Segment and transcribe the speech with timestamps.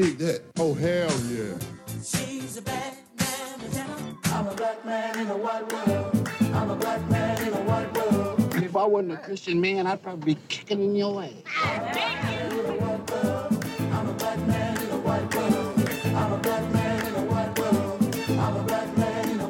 [0.00, 0.42] dig that.
[0.58, 1.58] Oh, hell yeah.
[2.02, 4.16] She's a bad man.
[4.24, 6.30] I'm a black man in a white world.
[6.54, 8.54] I'm a black man in a white world.
[8.54, 11.32] If I wasn't a Christian man, I'd probably be kicking in your ass.
[11.54, 13.64] I'm a black man in a white world.
[13.92, 15.90] I'm a black man in a white world.
[16.06, 18.02] I'm a black man in a white world.
[18.34, 19.48] I'm a black man in a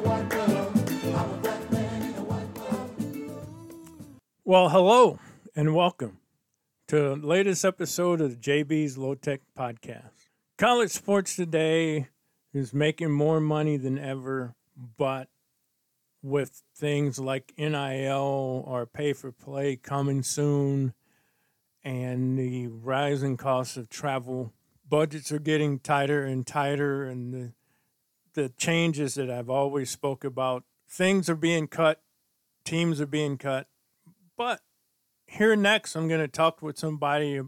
[2.23, 2.91] white world.
[4.43, 5.19] Well, hello
[5.55, 6.17] and welcome
[6.87, 10.10] to the latest episode of the Jaybees Low Tech Podcast.
[10.61, 12.09] College sports today
[12.53, 14.53] is making more money than ever,
[14.95, 15.27] but
[16.21, 20.93] with things like NIL or pay for play coming soon
[21.83, 24.53] and the rising costs of travel,
[24.87, 27.53] budgets are getting tighter and tighter and the
[28.35, 32.03] the changes that I've always spoke about, things are being cut,
[32.63, 33.65] teams are being cut,
[34.37, 34.61] but
[35.25, 37.41] here next, I'm going to talk with somebody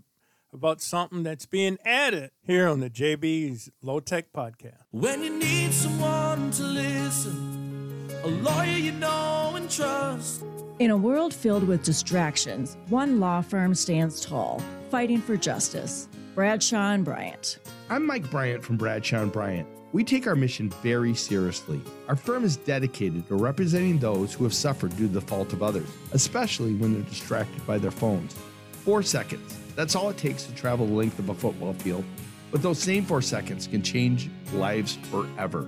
[0.53, 4.83] about something that's being added here on the Jaybees Low Tech Podcast.
[4.91, 10.43] When you need someone to listen, a lawyer you know and trust.
[10.79, 16.07] In a world filled with distractions, one law firm stands tall, fighting for justice.
[16.35, 17.59] Bradshaw and Bryant.
[17.89, 19.67] I'm Mike Bryant from Bradshaw and Bryant.
[19.91, 21.79] We take our mission very seriously.
[22.07, 25.61] Our firm is dedicated to representing those who have suffered due to the fault of
[25.61, 28.35] others, especially when they're distracted by their phones.
[28.83, 29.59] Four seconds.
[29.75, 32.03] That's all it takes to travel the length of a football field.
[32.51, 35.67] But those same four seconds can change lives forever.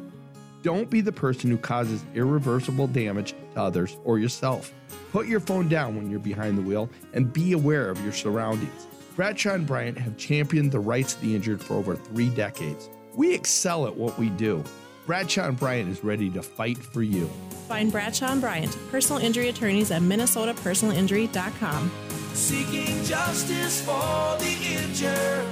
[0.61, 4.73] Don't be the person who causes irreversible damage to others or yourself.
[5.11, 8.87] Put your phone down when you're behind the wheel and be aware of your surroundings.
[9.15, 12.89] Bradshaw and Bryant have championed the rights of the injured for over three decades.
[13.15, 14.63] We excel at what we do.
[15.05, 17.29] Bradshaw and Bryant is ready to fight for you.
[17.67, 21.91] Find Bradshaw and Bryant, personal injury attorneys at minnesotapersonalinjury.com.
[22.35, 25.45] Seeking justice for the injured.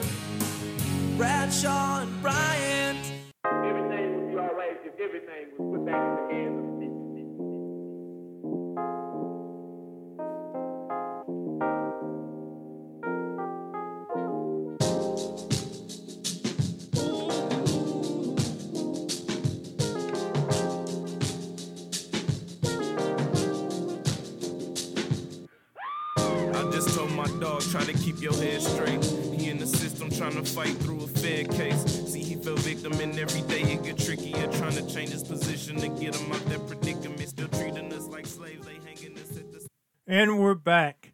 [1.16, 3.00] Bradshaw and Bryant.
[3.46, 6.73] Everything would be all right if everything was put back in the hands
[28.14, 29.04] keep your head straight.
[29.34, 32.12] He in the system trying to fight through a fair case.
[32.12, 34.48] See, he fell victim, and every day it get trickier.
[34.54, 37.30] Trying to change his position to get him out that predicament.
[37.30, 39.68] Still treating us like slaves, they hanging us at the.
[40.08, 41.14] And we're back.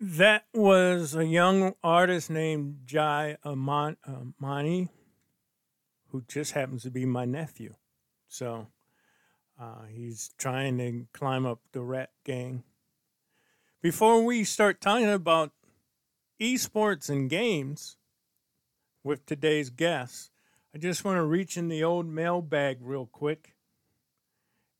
[0.00, 4.88] That was a young artist named Jai Aman- Amani,
[6.08, 7.74] who just happens to be my nephew.
[8.26, 8.68] So
[9.60, 12.64] uh, he's trying to climb up the rat gang.
[13.82, 15.52] Before we start talking about
[16.40, 17.96] esports and games
[19.04, 20.30] with today's guests,
[20.74, 23.54] I just want to reach in the old mailbag real quick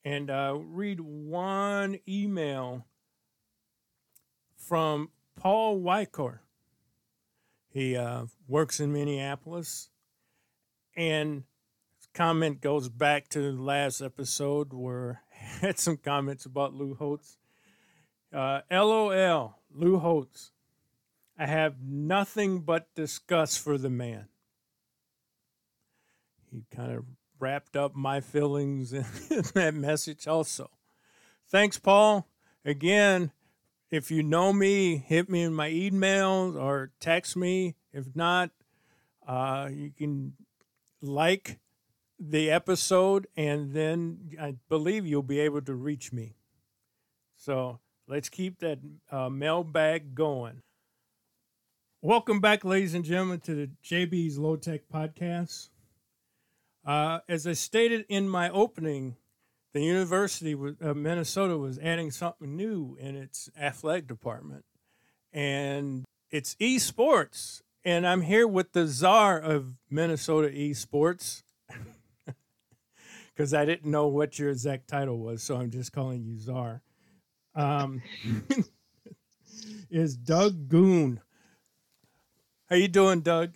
[0.05, 2.87] and uh, read one email
[4.57, 6.39] from Paul Wycor.
[7.69, 9.91] He uh, works in Minneapolis,
[10.97, 11.45] and
[11.99, 16.95] his comment goes back to the last episode where I had some comments about Lou
[16.95, 17.37] Holtz.
[18.33, 20.53] Uh, LOL, Lou Holtz.
[21.41, 24.29] I have nothing but disgust for the man.
[26.53, 27.05] He kind of
[27.39, 29.07] wrapped up my feelings in
[29.55, 30.69] that message also.
[31.49, 32.29] Thanks, Paul.
[32.63, 33.33] Again,
[33.91, 37.75] if you know me, hit me in my email or text me.
[37.91, 38.51] If not,
[39.27, 40.35] uh, you can
[41.01, 41.59] like
[42.19, 46.35] the episode and then I believe you'll be able to reach me.
[47.35, 48.81] So let's keep that
[49.11, 50.61] uh, mailbag going.
[52.03, 55.69] Welcome back, ladies and gentlemen, to the Jaybees Low Tech Podcast.
[56.83, 59.17] Uh, as I stated in my opening,
[59.75, 64.65] the University of Minnesota was adding something new in its athletic department,
[65.31, 67.61] and it's esports.
[67.85, 71.43] And I'm here with the czar of Minnesota esports
[73.35, 76.81] because I didn't know what your exact title was, so I'm just calling you czar.
[77.55, 78.01] Um,
[79.91, 81.21] is Doug Goon.
[82.71, 83.51] How you doing, Doug?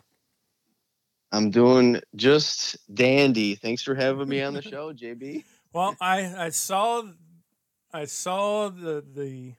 [1.30, 3.54] I'm doing just dandy.
[3.54, 5.44] Thanks for having me on the show, JB.
[5.72, 7.02] Well, I I saw
[7.92, 9.54] I saw the the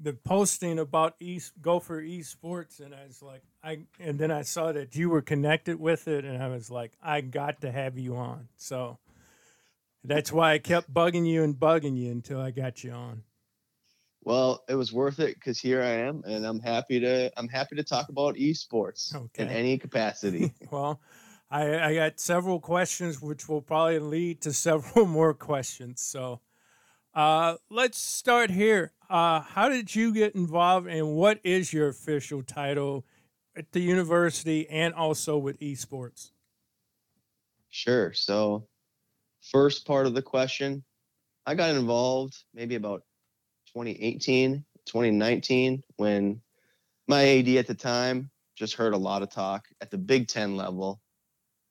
[0.00, 4.70] the posting about East Gopher Esports, and I was like, I and then I saw
[4.70, 8.14] that you were connected with it, and I was like, I got to have you
[8.14, 8.50] on.
[8.56, 8.98] So
[10.04, 13.24] that's why I kept bugging you and bugging you until I got you on.
[14.22, 17.76] Well, it was worth it because here I am, and I'm happy to I'm happy
[17.76, 20.52] to talk about esports in any capacity.
[20.70, 21.00] Well,
[21.50, 26.00] I, I got several questions, which will probably lead to several more questions.
[26.02, 26.40] So
[27.14, 28.92] uh, let's start here.
[29.08, 33.04] Uh, how did you get involved, and what is your official title
[33.56, 36.30] at the university and also with esports?
[37.70, 38.12] Sure.
[38.12, 38.68] So,
[39.50, 40.84] first part of the question,
[41.46, 43.02] I got involved maybe about
[43.74, 46.40] 2018, 2019 when
[47.06, 50.56] my AD at the time just heard a lot of talk at the Big Ten
[50.56, 51.00] level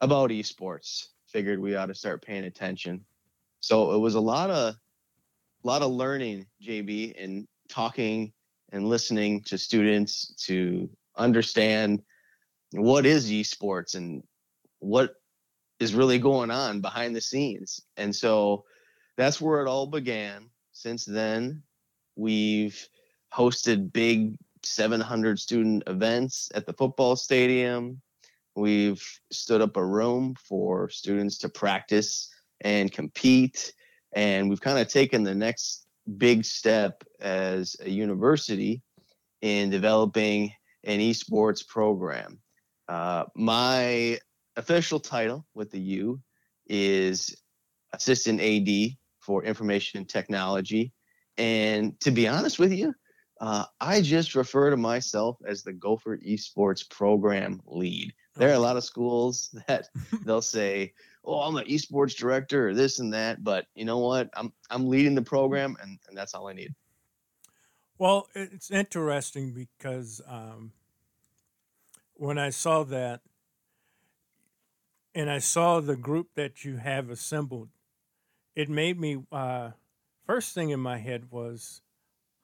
[0.02, 1.08] about esports.
[1.28, 3.06] Figured we ought to start paying attention.
[3.60, 4.76] So it was a lot of
[5.64, 8.32] a lot of learning, JB, and talking
[8.72, 12.02] and listening to students to understand
[12.72, 14.24] what is esports and
[14.80, 15.16] what
[15.80, 17.82] is really going on behind the scenes.
[17.98, 18.66] And so
[19.18, 20.50] that's where it all began.
[20.72, 21.64] Since then,
[22.20, 22.88] we've
[23.34, 28.02] hosted big 700 student events at the football stadium.
[28.56, 29.02] We've
[29.32, 32.30] stood up a room for students to practice
[32.62, 33.74] and compete.
[34.14, 35.88] And we've kind of taken the next
[36.18, 38.82] big step as a university
[39.42, 40.52] in developing
[40.84, 42.40] an esports program.
[42.90, 44.20] Uh, my
[44.58, 46.22] official title with the U
[46.68, 47.34] is
[47.94, 50.92] assistant AD for information technology.
[51.40, 52.94] And to be honest with you,
[53.40, 58.14] uh, I just refer to myself as the Gopher Esports program lead.
[58.36, 59.88] There are a lot of schools that
[60.26, 60.94] they'll say,
[61.24, 63.44] "Oh, I'm the esports director," or this and that.
[63.44, 64.30] But you know what?
[64.34, 66.76] I'm I'm leading the program, and, and that's all I need.
[67.98, 70.74] Well, it's interesting because um,
[72.16, 73.22] when I saw that,
[75.16, 77.70] and I saw the group that you have assembled,
[78.56, 79.24] it made me.
[79.32, 79.72] Uh,
[80.30, 81.82] first thing in my head was,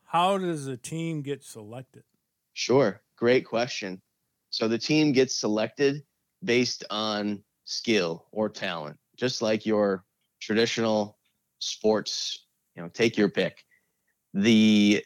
[0.06, 2.02] how does a team get selected?
[2.54, 3.00] Sure.
[3.16, 4.02] Great question.
[4.50, 6.02] So the team gets selected
[6.44, 10.04] based on skill or talent, just like your
[10.42, 11.20] traditional
[11.60, 13.64] sports, you know, take your pick.
[14.34, 15.06] The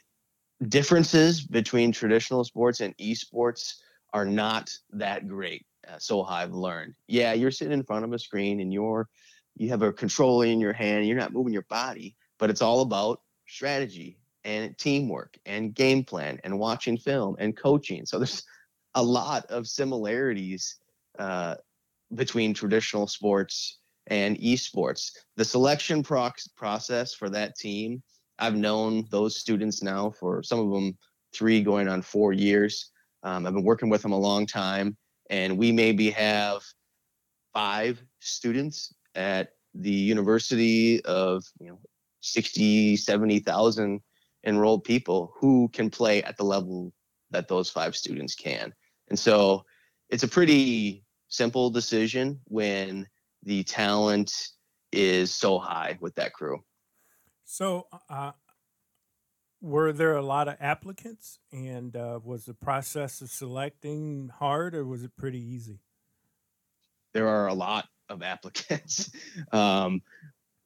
[0.69, 3.73] differences between traditional sports and esports
[4.13, 5.65] are not that great.
[5.85, 6.93] Uh, so I've learned.
[7.07, 9.09] Yeah, you're sitting in front of a screen and you're
[9.57, 12.81] you have a controller in your hand, you're not moving your body, but it's all
[12.81, 18.05] about strategy and teamwork and game plan and watching film and coaching.
[18.05, 18.43] So there's
[18.95, 20.77] a lot of similarities
[21.19, 21.55] uh,
[22.15, 25.11] between traditional sports and esports.
[25.35, 28.01] The selection proc- process for that team,
[28.39, 30.97] I've known those students now for some of them
[31.33, 32.91] three going on four years.
[33.23, 34.97] Um, I've been working with them a long time,
[35.29, 36.61] and we maybe have
[37.53, 41.79] five students at the university of you know
[42.21, 44.01] 60 70,000
[44.45, 46.93] enrolled people who can play at the level
[47.31, 48.73] that those five students can.
[49.09, 49.65] And so
[50.09, 53.07] it's a pretty simple decision when
[53.43, 54.33] the talent
[54.91, 56.63] is so high with that crew.
[57.45, 58.31] So, uh,
[59.61, 64.85] were there a lot of applicants, and uh, was the process of selecting hard, or
[64.85, 65.81] was it pretty easy?
[67.13, 69.11] There are a lot of applicants.
[69.51, 70.01] um,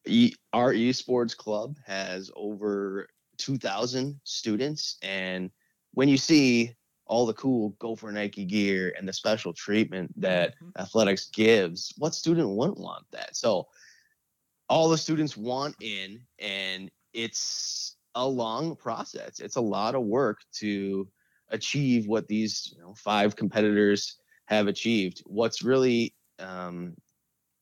[0.06, 3.08] e- our esports club has over
[3.38, 4.96] 2,000 students.
[5.02, 5.50] And
[5.92, 6.74] when you see
[7.06, 10.72] all the cool Gopher Nike gear and the special treatment that Mhm.
[10.78, 13.36] athletics gives, what student wouldn't want that?
[13.36, 13.68] So
[14.68, 19.40] all the students want in, and it's a long process.
[19.40, 21.08] It's a lot of work to
[21.48, 25.22] achieve what these you know, five competitors have achieved.
[25.26, 26.94] What's really um,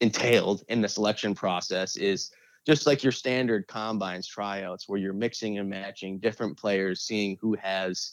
[0.03, 2.33] entailed in the selection process is
[2.67, 7.55] just like your standard combines tryouts where you're mixing and matching different players seeing who
[7.55, 8.13] has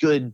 [0.00, 0.32] good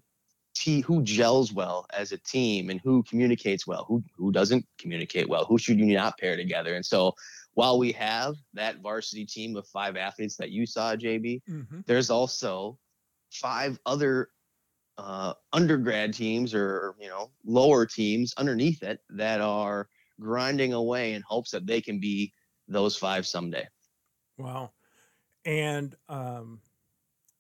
[0.55, 5.29] te- who gels well as a team and who communicates well who who doesn't communicate
[5.29, 7.13] well who should you not pair together and so
[7.55, 11.81] while we have that varsity team of five athletes that you saw jb Mm-hmm.
[11.87, 12.79] there's also
[13.31, 14.29] five other
[14.99, 19.89] uh, undergrad teams or you know lower teams underneath it that are
[20.21, 22.33] grinding away in hopes that they can be
[22.69, 23.67] those five someday.
[24.39, 24.73] Wow.
[25.45, 26.61] And um,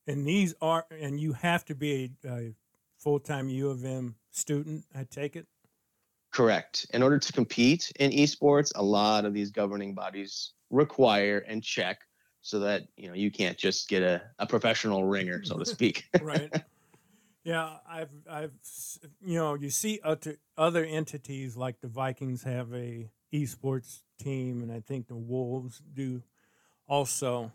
[0.06, 2.54] and these are and you have to be a, a
[2.98, 4.84] full time U of M student.
[4.94, 5.46] I take it.
[6.32, 6.86] Correct.
[6.94, 11.98] In order to compete in esports, a lot of these governing bodies require and check
[12.42, 16.04] so that you know you can't just get a, a professional ringer, so to speak.
[16.20, 16.50] Right.
[17.44, 18.52] Yeah, I've I've
[19.24, 24.70] you know you see other other entities like the Vikings have a esports team, and
[24.70, 26.22] I think the Wolves do
[26.86, 27.52] also.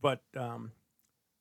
[0.00, 0.72] But um,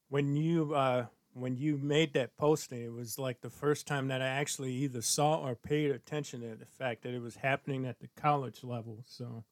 [0.10, 4.22] when you uh, when you made that posting, it was like the first time that
[4.22, 8.00] I actually either saw or paid attention to the fact that it was happening at
[8.00, 9.03] the college level.
[9.05, 9.43] So,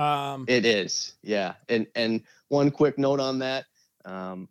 [0.00, 1.54] um, It is, yeah.
[1.68, 3.66] And and one quick note on that:
[4.06, 4.48] um,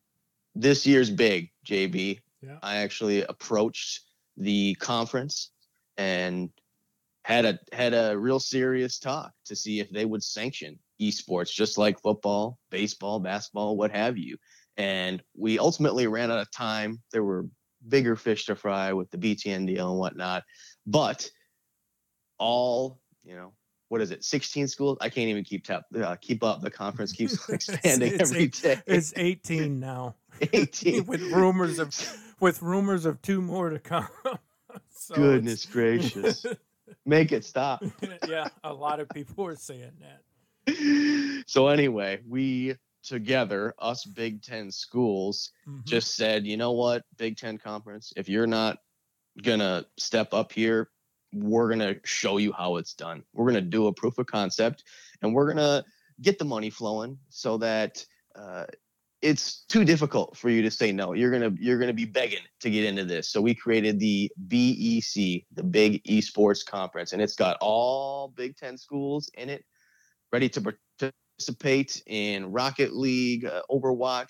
[0.54, 2.20] this year's big, JB.
[2.46, 2.58] Yeah.
[2.62, 4.02] I actually approached
[4.38, 5.52] the conference
[5.98, 6.50] and
[7.24, 11.78] had a had a real serious talk to see if they would sanction esports, just
[11.78, 14.38] like football, baseball, basketball, what have you.
[14.78, 17.02] And we ultimately ran out of time.
[17.12, 17.48] There were
[17.88, 20.44] bigger fish to fry with the BTN deal and whatnot,
[20.86, 21.30] but
[22.38, 23.54] all you know
[23.88, 27.14] what is it 16 schools i can't even keep tap, uh, keep up the conference
[27.14, 30.16] keeps expanding it's every eight- day it's 18 now.
[30.52, 31.94] 18 with rumors of
[32.40, 34.08] with rumors of two more to come.
[34.90, 36.46] So goodness gracious
[37.06, 37.82] make it stop
[38.28, 41.44] yeah, a lot of people are saying that.
[41.48, 45.86] so anyway we together us big 10 schools Mhm.
[45.86, 48.80] just said you know what big 10 conference if you're not
[49.44, 50.90] gonna step up here
[51.34, 54.84] we're gonna show you how it's done we're gonna do a proof of concept
[55.22, 55.86] and we're gonna
[56.22, 58.04] get the money flowing so that
[58.36, 58.66] uh,
[59.26, 61.14] it's too difficult for you to say no.
[61.14, 63.28] You're gonna you're gonna be begging to get into this.
[63.32, 64.78] So we created the bec
[65.56, 69.66] the big esports conference and it's got all big 10 schools in it
[70.32, 70.76] ready to
[71.40, 74.30] participate in rocket league uh, overwatch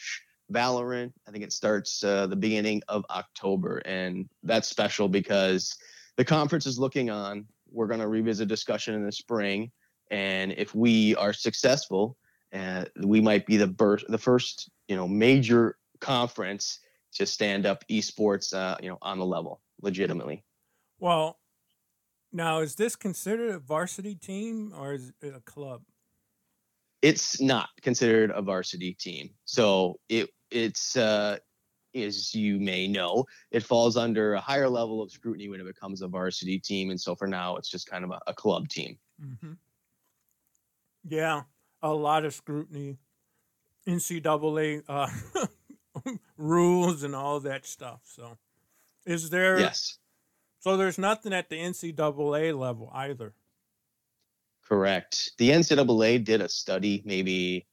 [0.54, 1.12] valorant.
[1.28, 5.76] I think it starts uh, the beginning of october and that's special because
[6.16, 7.46] the conference is looking on.
[7.70, 9.72] We're to revisit discussion in the spring
[10.10, 12.16] and if we are successful
[12.54, 16.80] uh, we might be the the first you know major conference
[17.14, 20.44] to stand up esports uh, you know on the level legitimately.
[21.00, 21.40] Well,
[22.32, 25.82] now is this considered a varsity team or is it a club?
[27.06, 29.30] it's not considered a varsity team.
[29.46, 31.38] So it it's uh
[31.94, 36.02] as you may know it falls under a higher level of scrutiny when it becomes
[36.02, 36.90] a varsity team.
[36.90, 38.98] And so for now it's just kind of a, a club team.
[39.24, 39.54] Mm-hmm.
[41.08, 41.44] Yeah,
[41.86, 42.98] a lot of scrutiny,
[43.88, 45.08] NCAA uh,
[46.38, 48.02] rules and all that stuff.
[48.04, 48.38] So,
[49.06, 49.60] is there?
[49.60, 50.00] yes
[50.60, 53.34] So there's nothing at the NCAA level either.
[54.68, 55.34] Correct.
[55.38, 57.68] The NCAA did a study maybe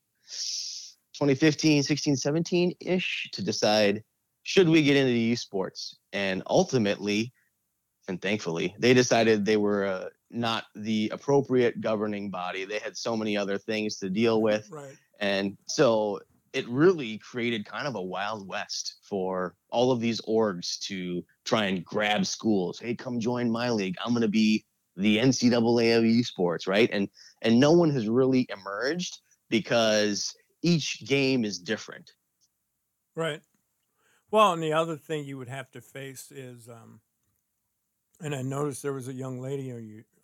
[1.15, 4.05] 2015, 16, 17 ish to decide
[4.43, 5.95] should we get into the esports?
[6.13, 7.33] And ultimately,
[8.09, 12.65] and thankfully, they decided they were uh, not the appropriate governing body.
[12.65, 14.69] They had so many other things to deal with.
[14.71, 14.97] Right.
[15.21, 16.21] And so
[16.53, 21.67] it really created kind of a wild west for all of these orgs to try
[21.67, 22.79] and grab schools.
[22.79, 23.97] Hey, come join my league.
[24.05, 24.65] I'm going to be
[24.97, 26.91] the NCAA of esports, right?
[26.93, 27.09] And
[27.41, 32.13] and no one has really emerged because each game is different.
[33.15, 33.41] Right.
[34.31, 37.01] Well, and the other thing you would have to face is, um,
[38.21, 39.71] and I noticed there was a young lady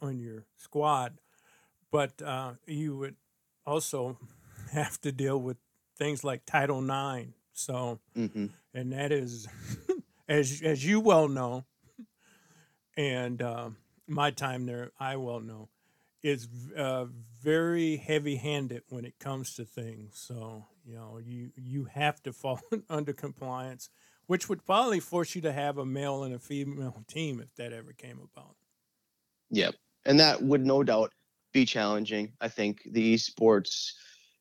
[0.01, 1.19] on your squad,
[1.91, 3.17] but uh, you would
[3.67, 4.19] also
[4.73, 5.57] have to deal with
[5.97, 7.33] things like Title IX.
[7.53, 9.49] So, hmm and that is,
[10.29, 11.65] as as you well know,
[12.97, 13.71] and uh,
[14.07, 15.69] my time there, I well know,
[16.23, 17.07] is uh,
[17.41, 20.19] very heavy-handed when it comes to things.
[20.19, 23.91] So you know, you you have to fall under compliance,
[24.27, 27.73] which would probably force you to have a male and a female team if that
[27.73, 28.57] ever came about.
[29.51, 29.75] Yep.
[30.09, 31.13] And that would no doubt
[31.53, 32.33] be challenging.
[32.41, 33.93] I think the esports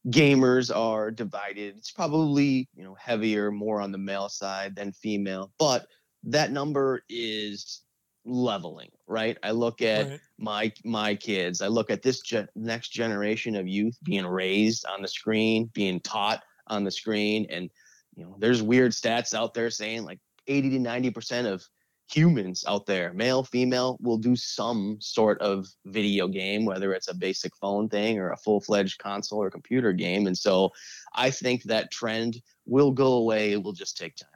[0.07, 1.77] gamers are divided.
[1.77, 5.85] It's probably, you know, heavier more on the male side than female, but
[6.23, 7.83] that number is
[8.25, 9.37] leveling, right?
[9.43, 10.19] I look at Right.
[10.37, 11.61] my my kids.
[11.61, 15.99] I look at this gen- next generation of youth being raised on the screen, being
[15.99, 17.69] taught on the screen and
[18.15, 21.63] you know, there's weird stats out there saying like 80 to 90% of
[22.09, 27.13] humans out there, male, female, will do some sort of video game, whether it's a
[27.13, 30.27] basic phone thing or a full fledged console or computer game.
[30.27, 30.71] And so
[31.13, 33.51] I think that trend will go away.
[33.51, 34.29] It will just take time.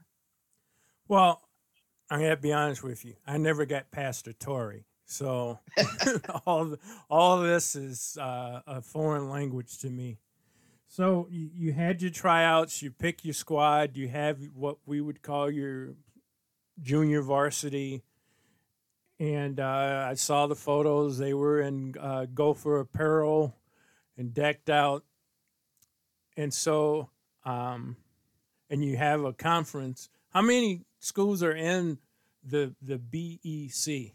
[1.08, 1.42] Well,
[2.10, 3.16] I gotta be honest with you.
[3.26, 5.60] I never got past a Atari, so
[6.46, 6.76] all
[7.10, 10.20] all this is uh, a foreign language to me.
[10.88, 15.22] So you, you had your tryouts, you pick your squad, you have what we would
[15.22, 15.96] call your
[16.82, 18.04] junior varsity,
[19.20, 21.18] and uh, I saw the photos.
[21.18, 23.56] They were in uh, Gopher apparel
[24.18, 25.04] and decked out,
[26.36, 27.10] and so
[27.46, 27.98] um,
[28.70, 30.10] and you have a conference.
[30.30, 31.98] How many schools are in
[32.44, 34.14] the the BEC?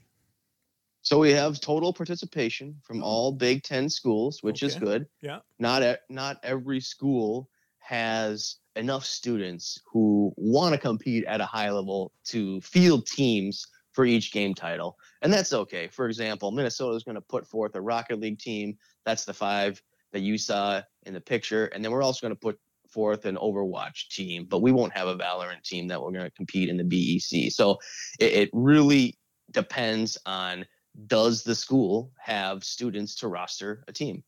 [1.03, 5.07] So we have total participation from all Big Ten schools, which is good.
[5.21, 5.39] Yeah.
[5.61, 7.49] Not not every school
[7.87, 14.05] has enough students who want to compete at a high level to field teams for
[14.05, 14.99] each game title.
[15.23, 15.87] And that's okay.
[15.87, 18.77] For example, Minnesota is going to put forth a Rocket League team.
[19.05, 19.81] That's the five
[20.13, 21.67] that you saw in the picture.
[21.67, 22.59] And then we're also going to put
[22.91, 26.31] forth an Overwatch team, but we won't have a Valorant team that we're going to
[26.33, 27.53] compete in the BEC.
[27.53, 27.79] So
[28.19, 29.17] it, it really
[29.53, 30.67] depends on
[31.07, 34.25] does the school have students to roster a team?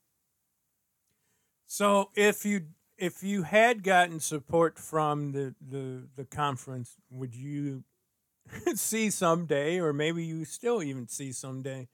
[1.67, 2.61] So if you
[2.99, 7.83] if you had gotten support from the the, the conference, would you
[8.75, 11.87] see someday, or maybe you still even see someday,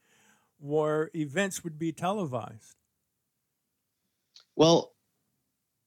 [0.60, 2.76] where events would be televised?
[4.56, 4.94] Well,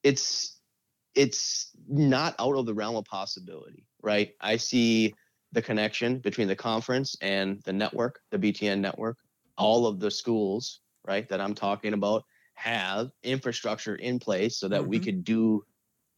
[0.03, 0.59] it's
[1.15, 4.35] it's not out of the realm of possibility, right?
[4.41, 5.15] I see
[5.53, 9.17] the connection between the conference and the network, the BTN network.
[9.57, 12.25] All of the schools, right, that I'm talking about
[12.59, 15.05] have infrastructure in place so that we Mhm.
[15.05, 15.65] could do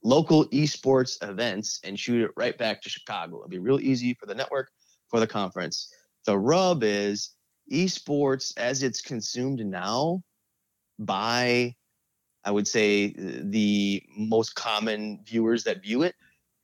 [0.02, 3.40] local esports events and shoot it right back to Chicago.
[3.40, 4.70] It'd be real easy for the network,
[5.08, 5.92] for the conference.
[6.24, 7.36] The rub is
[7.70, 10.22] esports as it's consumed now
[10.98, 11.76] by
[12.42, 16.14] I would say the most common viewers that view it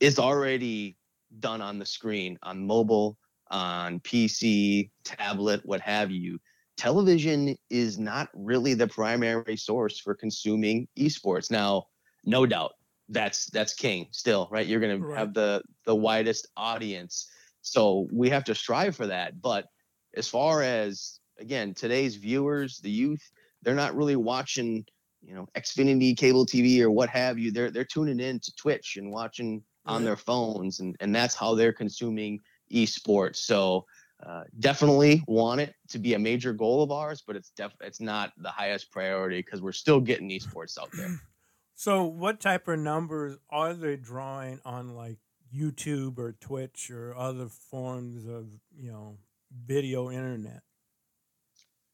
[0.00, 0.96] is already
[1.38, 3.18] done on the screen, on mobile,
[3.50, 6.40] on PC, tablet, what have you.
[6.76, 11.50] Television is not really the primary source for consuming esports.
[11.50, 11.86] Now,
[12.24, 12.72] no doubt,
[13.08, 14.66] that's that's king still, right?
[14.66, 15.14] You're going to Right.
[15.14, 17.30] have the the widest audience.
[17.62, 19.66] So we have to strive for that, but
[20.14, 23.30] as far as again, today's viewers, the youth,
[23.62, 24.84] they're not really watching
[25.22, 27.50] you know Xfinity cable TV or what have you.
[27.52, 30.04] They're they're tuning in to Twitch and watching on Right.
[30.04, 32.40] their phones, and and that's how they're consuming
[32.72, 33.36] esports.
[33.36, 33.86] So
[34.24, 38.00] uh, definitely want it to be a major goal of ours, but it's def it's
[38.00, 41.20] not the highest priority because we're still getting esports out there.
[41.78, 45.18] So, what type of numbers are they drawing on like
[45.54, 49.18] YouTube or Twitch or other forms of you know
[49.66, 50.62] video internet?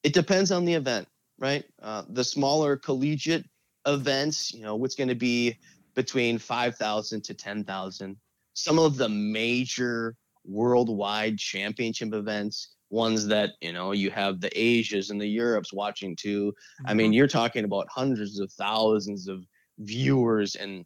[0.03, 1.07] it depends on the event,
[1.39, 1.65] right?
[1.81, 3.45] Uh, the smaller collegiate
[3.87, 5.57] events, you know, what's going to be
[5.95, 8.17] between 5,000 to 10,000.
[8.55, 15.11] Some of the major worldwide championship events, ones that, you know, you have the Asias
[15.11, 16.53] and the Europes watching too.
[16.87, 19.45] I mean, you're talking about hundreds of thousands of
[19.79, 20.85] viewers and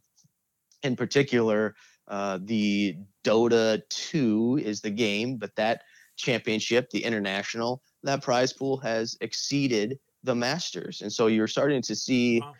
[0.83, 1.75] in particular,
[2.07, 5.81] uh, the Dota 2 is the game, but that
[6.15, 11.01] championship, the international, that prize pool has exceeded the Masters.
[11.01, 12.53] And so you're starting to see Wow.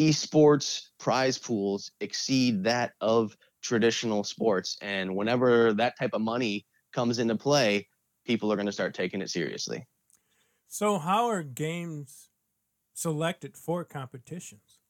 [0.00, 4.76] esports prize pools exceed that of traditional sports.
[4.82, 7.88] And whenever that type of money comes into play,
[8.26, 9.86] people are going to start taking it seriously.
[10.66, 12.30] So, how are games
[12.94, 14.80] selected for competitions?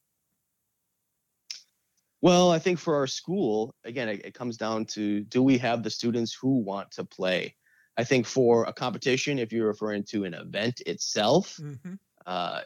[2.21, 5.83] Well, I think for our school, again, it, it comes down to do we have
[5.83, 7.57] the students who want to play?
[7.97, 11.95] I think for a competition, if you're referring to an event itself, Mm-hmm.
[12.27, 12.63] uh,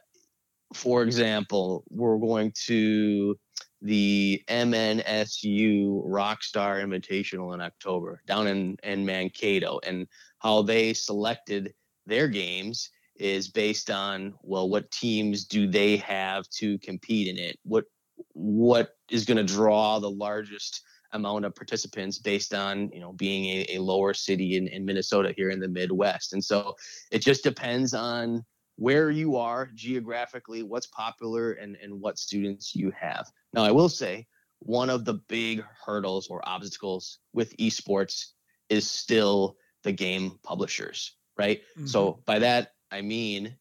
[0.75, 3.39] for example, we're going to
[3.83, 9.79] the MNSU Rockstar Invitational in October down in, in Mankato.
[9.87, 10.07] And
[10.39, 11.75] how they selected
[12.07, 17.59] their games is based on, well, what teams do they have to compete in it?
[17.63, 17.85] What
[18.33, 23.45] what is going to draw the largest amount of participants based on you know being
[23.45, 26.75] a, a lower city in, in minnesota here in the midwest and so
[27.11, 28.45] it just depends on
[28.77, 33.27] where you are geographically what's popular and, and what students you have.
[33.53, 34.27] Now i will say
[34.61, 38.29] one of the big hurdles or obstacles with esports
[38.69, 41.61] is still the game publishers right?
[41.85, 42.21] So mm-hmm.
[42.25, 43.57] by that i mean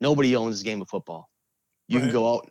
[0.00, 1.30] nobody owns the game of football.
[1.88, 2.50] You can go out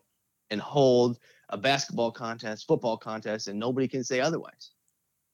[0.49, 4.71] and hold a basketball contest, football contest, and nobody can say otherwise.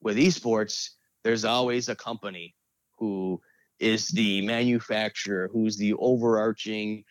[0.02, 0.90] With esports,
[1.24, 2.56] there's always a company
[2.98, 3.42] who
[3.80, 7.04] is the manufacturer, who's the overarching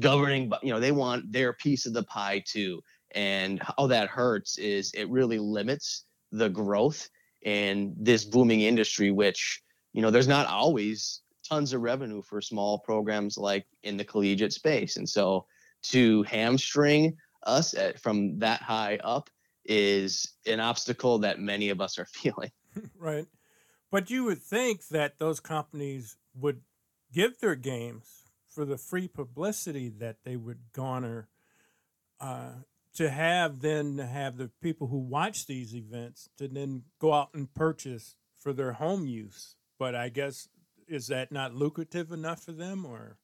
[0.00, 2.80] governing, you know, they want their piece of the pie too.
[3.12, 7.08] And how that hurts is it really limits the growth
[7.42, 12.78] in this booming industry, which, you know, there's not always tons of revenue for small
[12.78, 14.96] programs like in the collegiate space.
[14.96, 15.46] And so
[15.84, 19.30] to hamstring us at, from that high up
[19.64, 22.50] is an obstacle that many of us are feeling.
[22.98, 23.26] right.
[23.90, 26.60] But you would think that those companies would
[27.12, 31.28] give their games for the free publicity that they would garner
[32.20, 32.50] uh,
[32.94, 37.54] to have then have the people who watch these events to then go out and
[37.54, 39.56] purchase for their home use.
[39.78, 40.48] But I guess
[40.88, 43.18] is that not lucrative enough for them or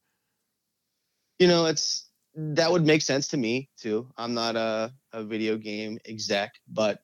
[1.39, 4.09] You know, it's that would make sense to me too.
[4.17, 7.01] I'm not a, a video game exec, but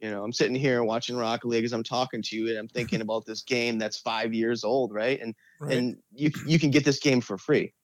[0.00, 2.68] you know, I'm sitting here watching Rock League as I'm talking to you, and I'm
[2.68, 5.20] thinking about this game that's five years old, right?
[5.20, 5.86] And Right.
[5.86, 7.74] and you you can get this game for free.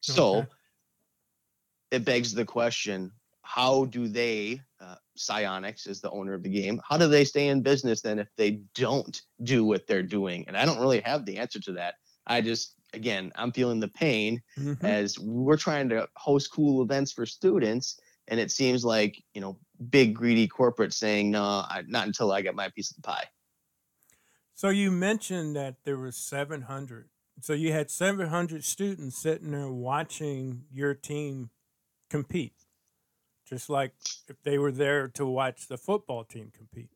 [0.00, 0.48] So Okay.
[1.90, 4.60] it begs the question: How do they?
[4.80, 6.80] Uh, Psyonix is the owner of the game.
[6.88, 10.44] How do they stay in business then if they don't do what they're doing?
[10.48, 11.96] And I don't really have the answer to that.
[12.26, 14.82] I just again, I'm feeling the pain Mhm.
[14.82, 17.98] as we're trying to host cool events for students
[18.28, 19.58] and it seems like you know
[19.90, 23.24] big greedy corporate saying no I, not until i get my piece of the pie
[24.54, 27.08] So you mentioned that there was 700.
[27.40, 31.50] So you had 700 students sitting there watching your team
[32.10, 32.54] compete,
[33.48, 33.94] just like
[34.28, 36.90] if they were there to watch the football team compete.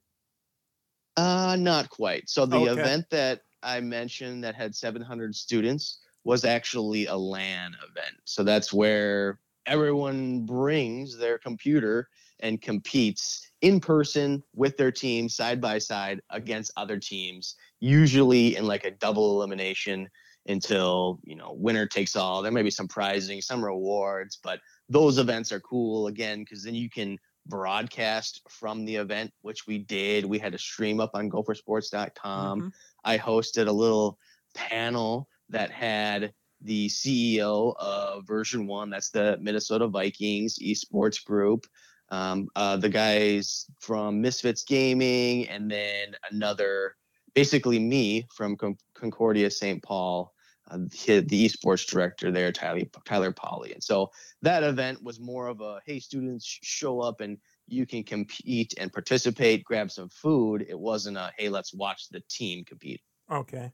[1.16, 2.82] uh not quite so the Okay.
[2.82, 8.72] event that i mentioned that had 700 students was actually a lan event so that's
[8.72, 12.08] where everyone brings their computer
[12.40, 18.66] and competes in person with their team side by side against other teams usually in
[18.66, 20.08] like a double elimination
[20.48, 22.42] until you know winner takes all.
[22.42, 26.74] There may be some prizing some rewards but those events are cool again because then
[26.74, 30.24] you can broadcast from the event which we did.
[30.24, 32.72] We had a stream up on gophersports.com Mhm.
[33.04, 34.18] i hosted a little
[34.54, 41.66] panel that had the ceo of Version1 that's the minnesota vikings esports group
[42.10, 46.96] um, uh, the guys from misfits gaming and then another
[47.34, 49.82] basically me from Con- Concordia St.
[49.82, 50.32] Paul,
[50.70, 53.72] uh, the, the esports director there, Tyler Tyler Polly.
[53.72, 54.10] And so
[54.42, 57.38] that event was more of a hey, students show up and
[57.68, 60.64] you can compete and participate, grab some food.
[60.68, 63.00] It wasn't a hey, let's watch the team compete.
[63.30, 63.70] Okay.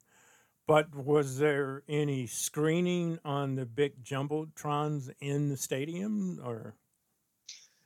[0.66, 6.77] But was there any screening on the big jumbotrons in the stadium or?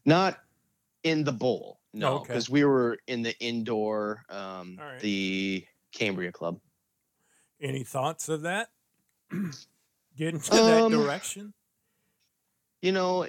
[0.06, 0.38] Not
[1.02, 2.28] in the bowl, no, Okay.
[2.28, 5.00] because we were in the indoor, um, right.
[5.00, 6.60] the Cambria Club.
[7.60, 8.68] Any thoughts of that?
[10.16, 11.52] Getting to that Um, direction?
[12.82, 13.26] you know,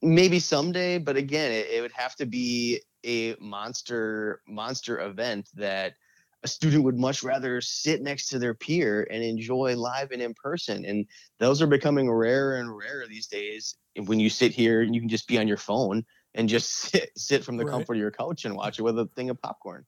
[0.00, 5.94] maybe someday, but again, it, it would have to be a monster monster event that
[6.42, 10.34] a student would much rather sit next to their peer and enjoy live and in
[10.34, 10.84] person.
[10.84, 11.06] And
[11.38, 13.76] those are becoming rarer and rarer these days.
[14.04, 16.04] When you sit here and you can just be on your phone
[16.34, 17.72] and just sit sit from the Right.
[17.72, 19.86] comfort of your couch and watch it with a thing of popcorn.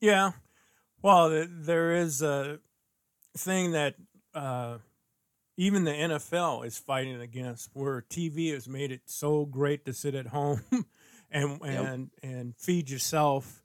[0.00, 0.32] Yeah.
[1.02, 2.58] Well, there is a
[3.36, 3.94] thing that
[4.34, 4.78] uh,
[5.56, 10.14] even the NFL is fighting against, where TV has made it so great to sit
[10.14, 10.62] at home
[11.30, 11.84] and Yep.
[11.86, 13.62] and and feed yourself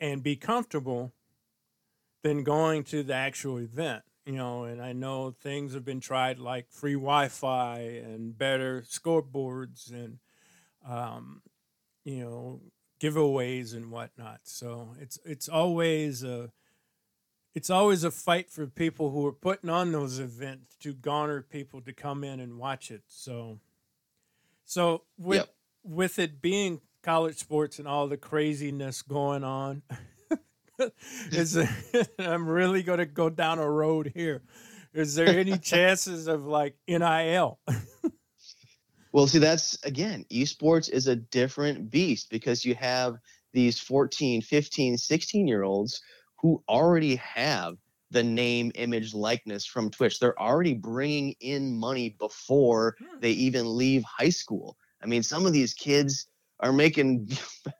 [0.00, 1.12] and be comfortable
[2.22, 4.02] than going to the actual event.
[4.26, 9.90] You know, and I know things have been tried like free Wi-Fi and better scoreboards
[9.90, 10.18] and
[10.86, 11.42] um,
[12.04, 12.60] you know
[13.00, 14.40] giveaways and whatnot.
[14.44, 16.52] So it's it's always a
[17.54, 21.80] it's always a fight for people who are putting on those events to garner people
[21.80, 23.02] to come in and watch it.
[23.08, 23.58] So
[24.64, 25.54] so with Yep.
[25.82, 29.82] with it being college sports and all the craziness going on,
[31.32, 31.56] is
[32.18, 34.42] I'm really going to go down a road here.
[34.92, 37.58] Is there any chances of like NIL?
[39.12, 43.16] Well, see, that's again, esports is a different beast because you have
[43.52, 46.00] these 14, 15, 16 year olds
[46.40, 47.76] who already have
[48.10, 50.18] the name, image, likeness from Twitch.
[50.18, 53.18] They're already bringing in money before Hmm.
[53.20, 54.76] they even leave high school.
[55.02, 56.26] I mean, some of these kids
[56.60, 57.30] are making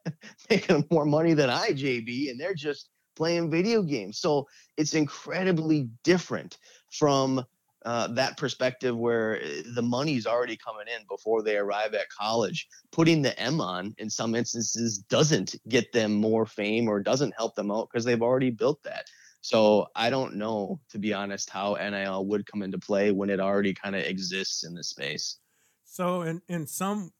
[0.50, 4.18] making more money than I, JB, and they're just playing video games.
[4.18, 6.58] So it's incredibly different
[6.90, 7.44] from
[7.86, 12.66] uh, that perspective where uh, the money's already coming in before they arrive at college.
[12.92, 17.54] Putting the M on in some instances doesn't get them more fame or doesn't help
[17.54, 19.06] them out because they've already built that.
[19.40, 23.40] So I don't know, to be honest, how NIL would come into play when it
[23.40, 25.38] already kind of exists in the space.
[25.84, 27.12] So in in some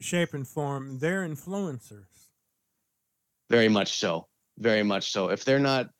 [0.00, 2.28] shape and form, they're influencers.
[3.50, 4.26] Very much so.
[4.58, 5.28] Very much so.
[5.28, 5.90] If they're not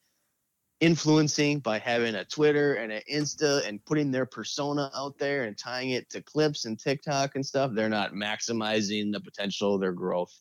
[0.80, 5.56] influencing by having a Twitter and an Insta and putting their persona out there and
[5.56, 9.92] tying it to clips and TikTok and stuff, they're not maximizing the potential of their
[9.92, 10.32] growth.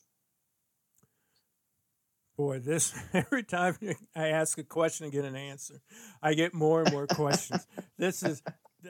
[2.36, 3.76] Boy, this every time
[4.14, 5.80] I ask a question and get an answer,
[6.22, 7.66] I get more and more questions.
[7.98, 8.42] this is,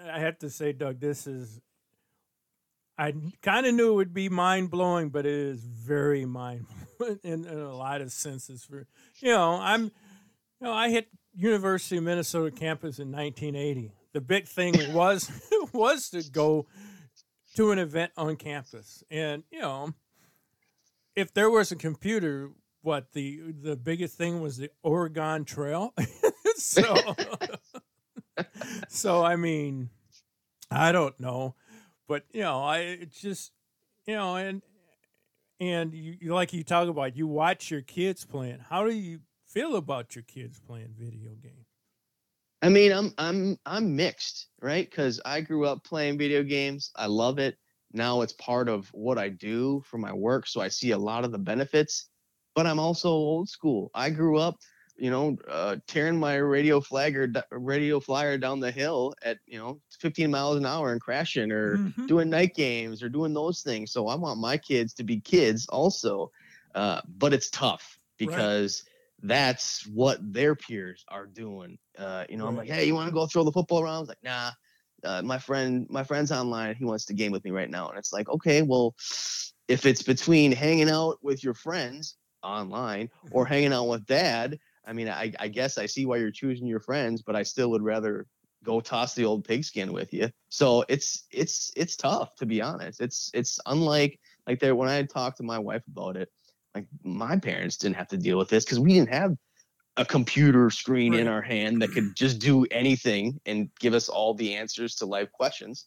[0.02, 1.61] I have to say, Doug, this is,
[2.99, 6.67] I kind of knew it would be mind blowing, but it is very mind
[6.99, 8.65] blowing in, in a lot of senses.
[8.65, 8.87] For
[9.21, 9.91] you know, I'm, you
[10.63, 13.93] know, I hit University of Minnesota campus in 1980.
[14.13, 15.31] The big thing was
[15.73, 16.67] was to go
[17.55, 19.95] to an event on campus, and you know,
[21.15, 22.51] if there was a computer,
[22.83, 25.95] what the the biggest thing was the Oregon Trail.
[26.57, 27.15] so,
[28.89, 29.91] so I mean,
[30.69, 31.55] I don't know,
[32.09, 33.53] but you know, I it's just
[34.07, 34.62] you know, and
[35.61, 38.59] and you, you like you talk about you watch your kids playing.
[38.68, 41.66] How do you feel about your kids playing video games?
[42.62, 44.88] I mean, I'm I'm I'm mixed, right?
[44.88, 46.90] Because I grew up playing video games.
[46.97, 47.57] I love it.
[47.92, 51.25] Now it's part of what I do for my work, so I see a lot
[51.25, 52.09] of the benefits.
[52.55, 53.90] But I'm also old school.
[53.94, 54.57] I grew up,
[54.99, 59.81] you know, uh, tearing my radio flagger, radio flyer down the hill at you know
[59.99, 62.09] 15 miles an hour and crashing, or Mhm.
[62.09, 63.93] doing night games, or doing those things.
[63.93, 66.31] So I want my kids to be kids also,
[66.75, 68.83] uh, but it's tough because
[69.23, 71.79] that's what their peers are doing.
[71.99, 73.97] Uh, you know, I'm like, hey, you want to go throw the football around?
[73.97, 74.51] I was like, nah.
[75.05, 76.75] Uh, my friend, my friend's online.
[76.75, 78.95] He wants to game with me right now, and it's like, okay, well,
[79.69, 84.92] if it's between hanging out with your friends online or hanging out with dad, I
[84.94, 87.83] mean, I, I guess I see why you're choosing your friends, but I still would
[87.83, 88.27] rather
[88.64, 90.31] go toss the old pigskin with you.
[90.48, 93.01] So it's it's it's tough to be honest.
[93.01, 96.31] It's it's unlike like there when I talked to my wife about it,
[96.74, 99.37] like my parents didn't have to deal with this because we didn't have
[99.98, 104.33] a computer screen in our hand that could just do anything and give us all
[104.33, 105.87] the answers to life questions.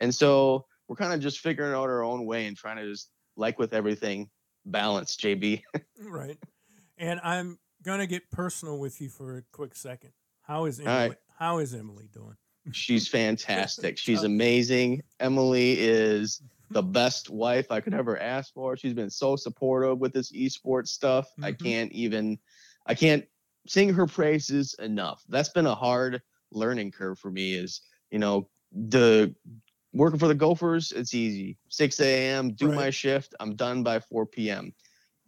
[0.00, 3.10] And so we're kind of just figuring out our own way and trying to just
[3.36, 4.28] like with everything
[4.66, 5.62] balance, JB.
[6.04, 6.36] Right.
[6.98, 10.12] And I'm gonna get personal with you for a quick second.
[10.42, 11.08] How is Emily?
[11.08, 11.16] right.
[11.38, 12.36] How is Emily doing?
[12.72, 13.98] She's fantastic.
[13.98, 15.02] She's amazing.
[15.20, 16.40] Emily is
[16.70, 18.76] the best wife I could ever ask for.
[18.76, 21.28] She's been so supportive with this esports stuff.
[21.42, 21.58] I Mhm.
[21.62, 22.38] can't even
[22.86, 23.24] I can't
[23.68, 25.22] sing her praises enough.
[25.28, 29.34] That's been a hard learning curve for me is, you know, the
[29.92, 31.58] working for the Gophers, it's easy.
[31.68, 34.72] 6 a.m., do my shift, I'm done by 4 p.m.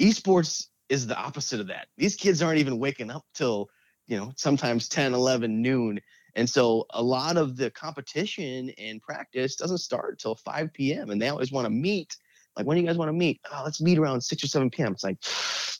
[0.00, 1.88] Esports is the opposite of that.
[1.96, 3.68] These kids aren't even waking up till,
[4.06, 6.00] you know, sometimes 10, 11, noon.
[6.36, 11.10] And so a lot of the competition and practice doesn't start till 5 p.m.
[11.10, 12.16] And they always want to meet.
[12.56, 13.40] Like, when do you guys want to meet?
[13.52, 14.92] Oh, let's meet around 6 or 7 p.m.
[14.92, 15.18] It's like,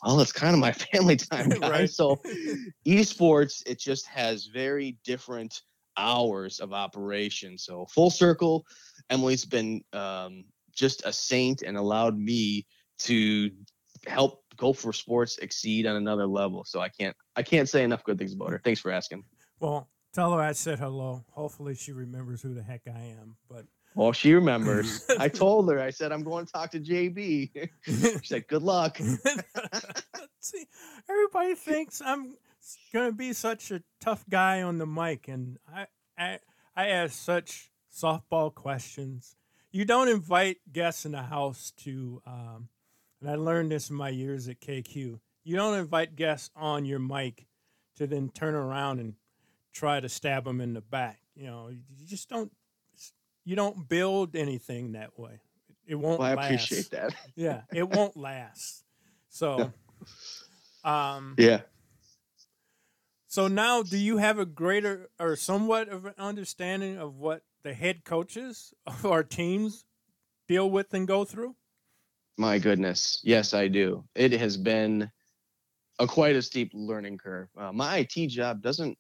[0.05, 1.61] oh, that's kind of my family time, guys.
[1.71, 1.91] Right.
[1.91, 2.21] So
[2.87, 5.61] esports, it just has very different
[5.97, 7.59] hours of operation.
[7.59, 8.65] So full circle,
[9.11, 12.67] Emily's been um, just a saint and allowed me
[13.01, 13.51] to
[14.07, 16.65] help Gopher sports exceed on another level.
[16.65, 18.61] So I can't I can't say enough good things about her.
[18.63, 19.25] Thanks for asking.
[19.61, 21.25] Well, tell her I said hello.
[21.31, 23.37] Hopefully, she remembers who the heck I am.
[23.49, 25.05] But Well, she remembers.
[25.19, 25.81] I told her.
[25.81, 27.71] I said I'm going to talk to JB.
[27.83, 28.99] she said, "Good luck."
[30.41, 30.67] see,
[31.09, 32.37] everybody thinks I'm
[32.93, 35.87] gonna be such a tough guy on the mic, and I,
[36.17, 36.39] I,
[36.77, 39.37] I ask such softball questions.
[39.71, 42.69] You don't invite guests in the house to, um,
[43.25, 45.19] and I learned this in my years at KQ.
[45.45, 47.47] You don't invite guests on your mic
[47.97, 49.15] to then turn around and
[49.73, 51.21] try to stab them in the back.
[51.35, 52.53] You know, you just don't.
[53.47, 55.41] You don't build anything that way.
[55.87, 56.19] It won't.
[56.21, 56.45] Well, I last.
[56.47, 57.15] appreciate that.
[57.35, 58.85] Yeah, it won't last.
[59.31, 59.73] So,
[60.85, 61.63] um, Yeah.
[63.27, 67.73] so now do you have a greater or somewhat of an understanding of what the
[67.75, 69.85] head coaches of our teams
[70.47, 71.57] deal with and go through?
[72.37, 73.21] My goodness.
[73.23, 74.05] Yes, I do.
[74.15, 75.11] It has been
[75.99, 77.49] a quite a steep learning curve.
[77.57, 78.99] Uh, my IT job doesn't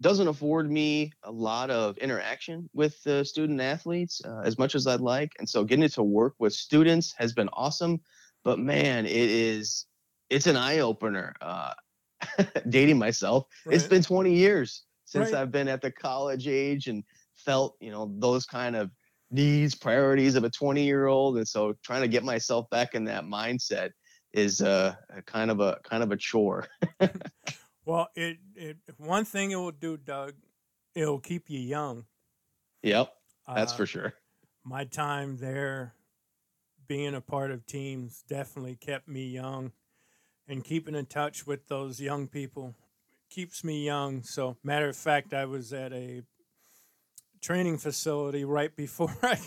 [0.00, 4.86] doesn't afford me a lot of interaction with uh, student athletes uh, as much as
[4.86, 8.00] I'd like, and so getting to work with students has been awesome.
[8.44, 9.86] But man, it is
[10.30, 11.34] it's an eye opener.
[11.40, 11.74] Uh,
[12.68, 15.40] dating myself, it's been 20 years since Right.
[15.40, 17.02] I've been at the college age and
[17.34, 18.90] felt you know those kind of
[19.30, 23.04] needs priorities of a 20 year old and so trying to get myself back in
[23.04, 23.90] that mindset
[24.32, 26.66] is uh, a kind of a kind of a chore.
[27.84, 30.34] Well, it, it one thing it will do, Doug,
[30.94, 32.04] it'll keep you young.
[32.82, 33.12] yep
[33.54, 34.14] that's Uh, for sure.
[34.64, 35.94] my time there
[36.86, 39.72] being a part of teams definitely kept me young
[40.46, 42.74] and keeping in touch with those young people
[43.28, 44.22] keeps me young.
[44.22, 46.22] So matter of fact i was at a
[47.40, 49.38] training facility right before i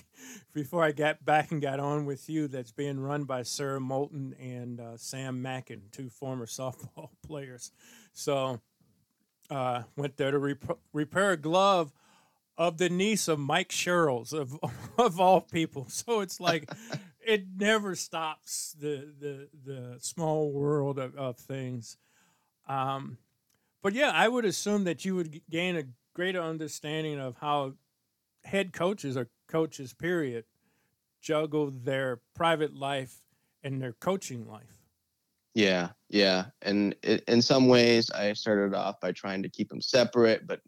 [0.53, 4.35] before i got back and got on with you that's being run by sarah moulton
[4.39, 7.71] and uh, sam mackin two former softball players
[8.13, 8.59] so
[9.49, 11.91] uh, went there to rep- repair a glove
[12.57, 14.59] of the niece of Mike Sherrills of
[14.97, 15.87] of all people.
[15.89, 16.71] So it's like
[17.25, 21.97] it never stops the the the small world of, of things.
[22.67, 23.17] Um,
[23.81, 27.73] but yeah, I would assume that you would gain a greater understanding of how
[28.43, 30.45] head coaches or coaches period
[31.21, 33.21] juggle their private life
[33.63, 34.77] and their coaching life.
[35.55, 39.81] Yeah, yeah, and it, in some ways, I started off by trying to keep them
[39.81, 40.59] separate, but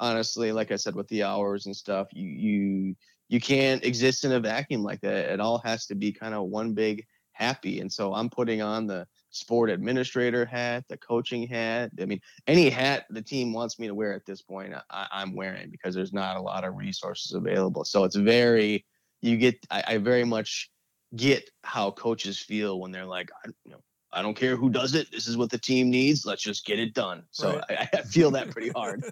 [0.00, 2.96] honestly, like I said, with the hours and stuff, you you
[3.28, 5.30] you can't exist in a vacuum like that.
[5.30, 8.86] It all has to be kind of one big happy, and so I'm putting on
[8.86, 11.90] the sport administrator hat, the coaching hat.
[12.00, 15.34] I mean, any hat the team wants me to wear at this point, I, I'm
[15.34, 17.84] wearing because there's not a lot of resources available.
[17.84, 18.86] So it's very
[19.20, 20.70] you get I, I very much
[21.16, 24.94] get how coaches feel when they're like, I, you know, I don't care who does
[24.94, 25.10] it.
[25.10, 26.26] This is what the team needs.
[26.26, 27.24] Let's just get it done.
[27.30, 27.88] So Right.
[27.94, 29.04] I, I feel that pretty hard.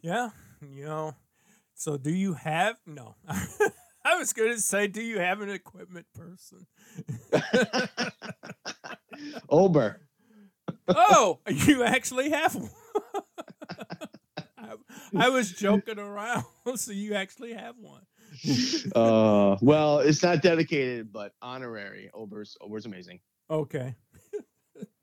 [0.00, 0.30] Yeah,
[0.70, 1.14] you know.
[1.74, 3.16] So do you have no?
[4.06, 6.66] I was going to say, do you have an equipment person?
[9.48, 10.00] Ober.
[10.88, 12.70] oh, you actually have one.
[14.58, 14.74] I,
[15.16, 16.44] I was joking around.
[16.76, 18.02] So you actually have one.
[18.94, 22.10] Uh, well, it's not dedicated, but honorary.
[22.12, 23.20] Ober's Ober's amazing.
[23.48, 23.94] Okay.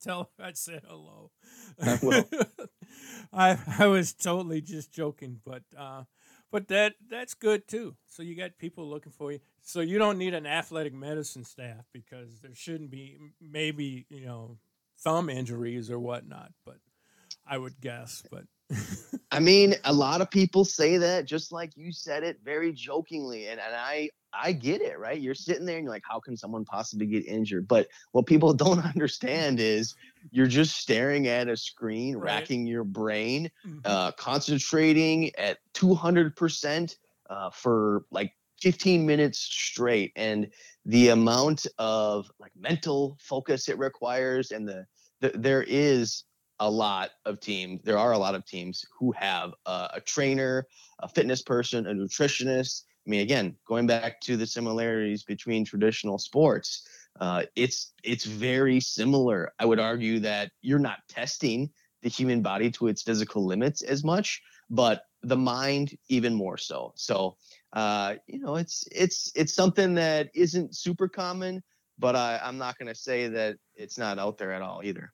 [0.01, 1.31] Tell her I said hello.
[1.81, 2.25] I will.
[3.33, 6.03] I I was totally just joking, but uh,
[6.51, 7.95] but that that's good too.
[8.07, 9.39] So you got people looking for you.
[9.61, 14.57] So you don't need an athletic medicine staff because there shouldn't be maybe you know
[14.99, 16.51] thumb injuries or whatnot.
[16.65, 16.77] But
[17.47, 18.23] I would guess.
[18.29, 18.43] But
[19.31, 23.47] I mean, a lot of people say that, just like you said it, very jokingly,
[23.47, 25.19] and and I I get it, right?
[25.19, 27.67] You're sitting there and you're like, how can someone possibly get injured?
[27.67, 29.95] But what people don't understand is
[30.31, 32.25] you're just staring at a screen, Right.
[32.25, 33.81] racking your brain, Mhm.
[33.85, 36.97] uh, concentrating at 200 percent
[37.29, 40.47] uh, for like 15 minutes straight, and
[40.85, 44.85] the amount of like mental focus it requires, and the,
[45.21, 46.23] the there is
[46.61, 47.81] a lot of teams.
[47.83, 50.67] There are a lot of teams who have uh, a trainer,
[50.99, 52.83] a fitness person, a nutritionist.
[53.05, 56.87] I mean, again, going back to the similarities between traditional sports,
[57.19, 59.51] uh, it's it's very similar.
[59.59, 61.71] I would argue that you're not testing
[62.03, 66.93] the human body to its physical limits as much, but the mind even more so.
[66.95, 67.37] So,
[67.73, 71.63] uh, you know, it's it's it's something that isn't super common,
[71.97, 75.11] but I, I'm not going to say that it's not out there at all either.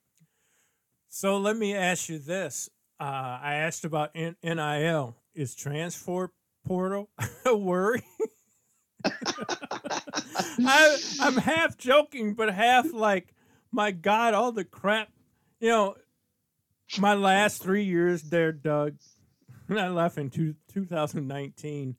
[1.08, 2.68] So let me ask you this.
[3.00, 5.16] Uh, I asked about N- NIL.
[5.34, 6.32] Is transfer
[6.66, 7.10] portal
[7.46, 8.02] a worry?
[9.04, 13.34] I, I'm half joking, but half like,
[13.70, 15.10] my God, all the crap.
[15.60, 15.96] You know,
[16.98, 18.96] my last three years there, Doug,
[19.70, 21.96] I left in two, 2019,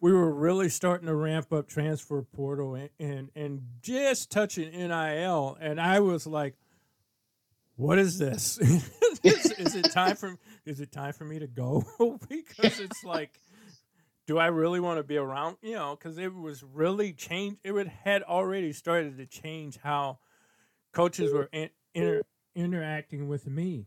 [0.00, 5.58] we were really starting to ramp up transfer portal and, and, and just touching NIL.
[5.60, 6.54] And I was like,
[7.80, 8.58] what is this?
[9.24, 11.82] is, is it time for is it time for me to go?
[12.28, 13.40] because it's like
[14.26, 15.56] do I really want to be around?
[15.62, 17.56] You know, because it was really changed.
[17.64, 20.18] It would, had already started to change how
[20.92, 22.22] coaches were in, inter,
[22.54, 23.86] interacting with me.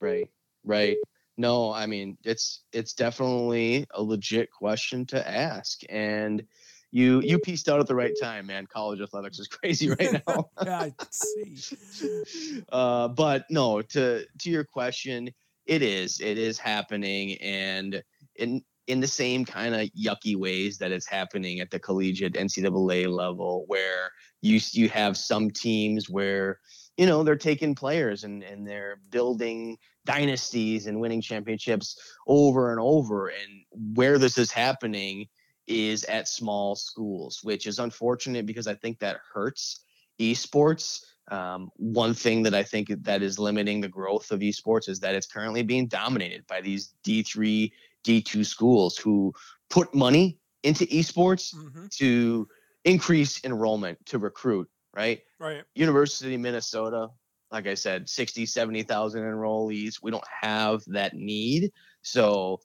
[0.00, 0.30] Right.
[0.64, 0.96] Right.
[1.36, 6.44] No, I mean it's it's definitely a legit question to ask, and
[6.92, 8.66] you you pieced out at the right time, man.
[8.66, 10.50] College athletics is crazy right now.
[10.62, 12.62] yeah, I see.
[12.72, 15.30] uh, but no, to to your question,
[15.66, 18.02] it is it is happening, and
[18.36, 23.08] in in the same kind of yucky ways that it's happening at the collegiate NCAA
[23.08, 24.10] level, where
[24.42, 26.60] you you have some teams where
[26.98, 32.80] you know they're taking players and and they're building dynasties and winning championships over and
[32.80, 35.26] over, and where this is happening
[35.72, 39.84] is at small schools, which is unfortunate because I think that hurts
[40.20, 41.00] esports.
[41.30, 45.14] Um, one thing that I think that is limiting the growth of esports is that
[45.14, 47.70] it's currently being dominated by these D3,
[48.04, 49.32] D2 schools who
[49.70, 52.48] put money into esports hmm to
[52.84, 55.20] increase enrollment to recruit, right?
[55.38, 55.62] Right.
[55.74, 57.08] University of Minnesota,
[57.52, 59.96] like I said, 60, 70,000 enrollees.
[60.02, 61.70] We don't have that need.
[62.00, 62.60] So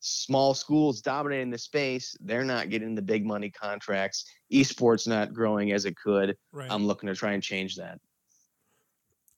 [0.00, 4.24] small schools dominating the space, they're not getting the big money contracts.
[4.52, 6.36] Esports not growing as it could.
[6.52, 6.70] Right.
[6.70, 7.98] I'm looking to try and change that.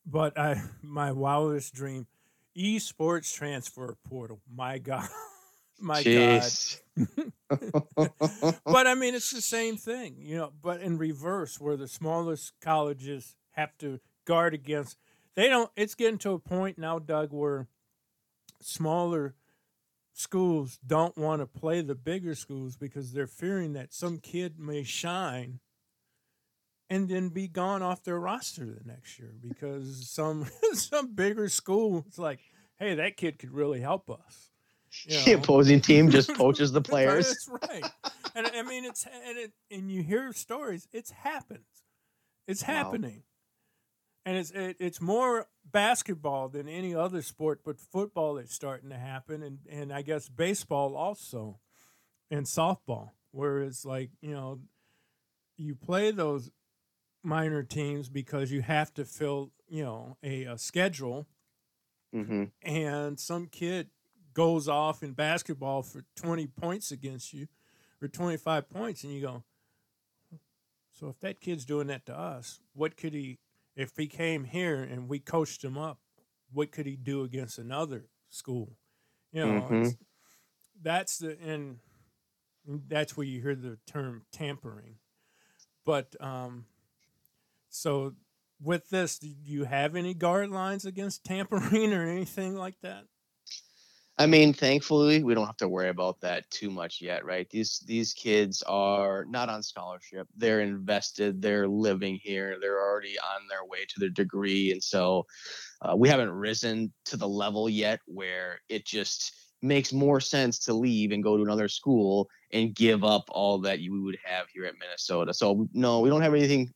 [0.04, 2.06] but I, my wildest dream,
[2.56, 4.40] esports transfer portal.
[4.52, 5.09] My God.
[5.80, 6.42] My God.
[8.64, 12.52] But I mean, it's the same thing, you know, but in reverse, where the smallest
[12.61, 14.98] colleges have to guard against.
[15.36, 15.70] They don't.
[15.76, 17.68] It's getting to a point now, Doug, where
[18.61, 19.34] smaller
[20.18, 24.82] schools don't want to play the bigger schools because they're fearing that some kid may
[24.82, 25.60] shine
[26.90, 32.04] and then be gone off their roster the next year because some some bigger school
[32.08, 32.40] is like,
[32.78, 34.50] hey, that kid could really help us.
[35.04, 37.26] You The opposing team just poaches the players.
[37.26, 37.84] That's right.
[38.34, 40.88] and I mean it's and it and you hear stories.
[40.92, 41.66] It's happens.
[42.48, 42.74] It's Wow.
[42.74, 43.22] happening,
[44.24, 48.98] and it's it, it's more basketball than any other sport, but football is starting to
[48.98, 51.58] happen, and and I guess baseball also,
[52.30, 54.60] and softball, where it's like you know,
[55.56, 56.50] you play those
[57.22, 61.26] minor teams because you have to fill you know a, a schedule.
[62.12, 63.88] Hmm and some kid
[64.32, 67.48] goes off in basketball for 20 points against you
[68.00, 69.42] or 25 points and you go
[70.90, 73.38] so if that kid's doing that to us what could he
[73.78, 76.00] if he came here and we coached him up
[76.52, 78.76] what could he do against another school?
[79.32, 79.98] You know Mhm.
[80.82, 81.80] that's the and
[82.88, 84.98] that's where you hear the term tampering.
[85.84, 86.66] But um
[87.68, 88.14] so
[88.60, 93.04] with this do you have any guard lines against tampering or anything like that
[94.20, 97.48] I mean, thankfully, we don't have to worry about that too much yet, right?
[97.50, 100.26] These these kids are not on scholarship.
[100.36, 101.40] They're invested.
[101.40, 102.58] They're living here.
[102.60, 105.24] They're already on their way to their degree, and so
[105.82, 110.74] uh, we haven't risen to the level yet where it just makes more sense to
[110.74, 114.64] leave and go to another school and give up all that you would have here
[114.64, 115.32] at Minnesota.
[115.32, 116.72] So no, we don't have anything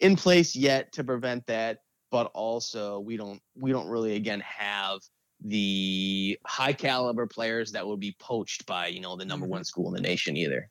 [0.00, 1.78] in place yet to prevent that,
[2.10, 5.00] but also we don't we don't really again have
[5.44, 9.50] the high caliber players that would be poached by you know the number Mhm.
[9.50, 10.70] one school in the nation either.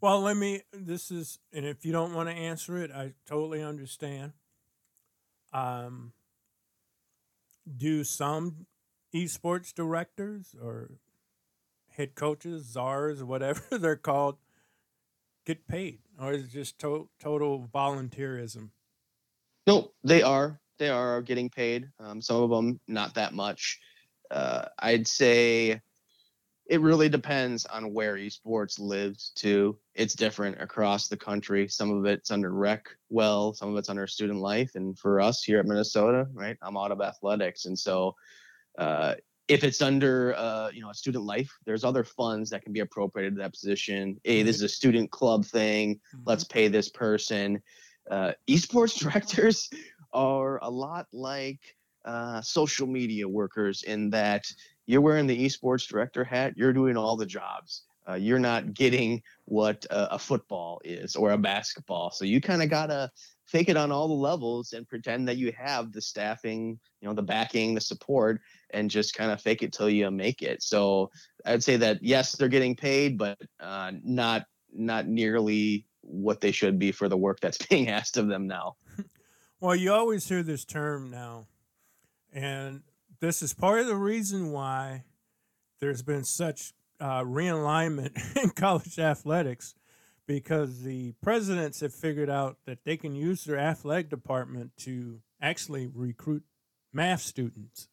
[0.00, 0.62] Well, let me.
[0.72, 4.34] This is, and if you don't want to answer it, I totally understand.
[5.52, 6.12] Um,
[7.76, 8.66] do some
[9.14, 10.98] esports directors or
[11.88, 14.36] head coaches, czars, whatever they're called,
[15.46, 18.70] get paid, or is it just to- total volunteerism?
[19.66, 21.88] No, they are they are getting paid.
[21.98, 23.80] Um, some of them not that much.
[24.30, 25.80] Uh, I'd say
[26.68, 29.78] it really depends on where esports lives too.
[29.94, 31.68] It's different across the country.
[31.68, 34.74] Some of it's under rec well, some of it's under student life.
[34.74, 37.66] And for us here at Minnesota, right, I'm out of athletics.
[37.66, 38.16] And so
[38.78, 39.14] uh,
[39.48, 42.80] if it's under uh, you know a student life, there's other funds that can be
[42.80, 44.20] appropriated to that position.
[44.24, 46.00] Hey, this is a student club thing.
[46.24, 47.62] Let's pay this person.
[48.10, 49.70] Uh, esports directors
[50.12, 51.60] are a lot like
[52.04, 54.44] uh, social media workers in that
[54.86, 56.54] you're wearing the esports director hat.
[56.56, 57.82] You're doing all the jobs.
[58.08, 62.12] Uh, you're not getting what uh, a football is or a basketball.
[62.12, 63.10] So you kind of gotta
[63.46, 67.14] fake it on all the levels and pretend that you have the staffing, you know,
[67.14, 68.40] the backing, the support,
[68.70, 70.62] and just kind of fake it till you make it.
[70.62, 71.10] So
[71.44, 76.78] I'd say that yes, they're getting paid, but uh, not not nearly what they should
[76.78, 78.76] be for the work that's being asked of them now.
[79.66, 81.48] Well, you always hear this term now,
[82.32, 82.82] and
[83.18, 85.02] this is part of the reason why
[85.80, 89.74] there's been such uh, realignment in college athletics
[90.24, 95.88] because the presidents have figured out that they can use their athletic department to actually
[95.92, 96.44] recruit
[96.92, 97.88] math students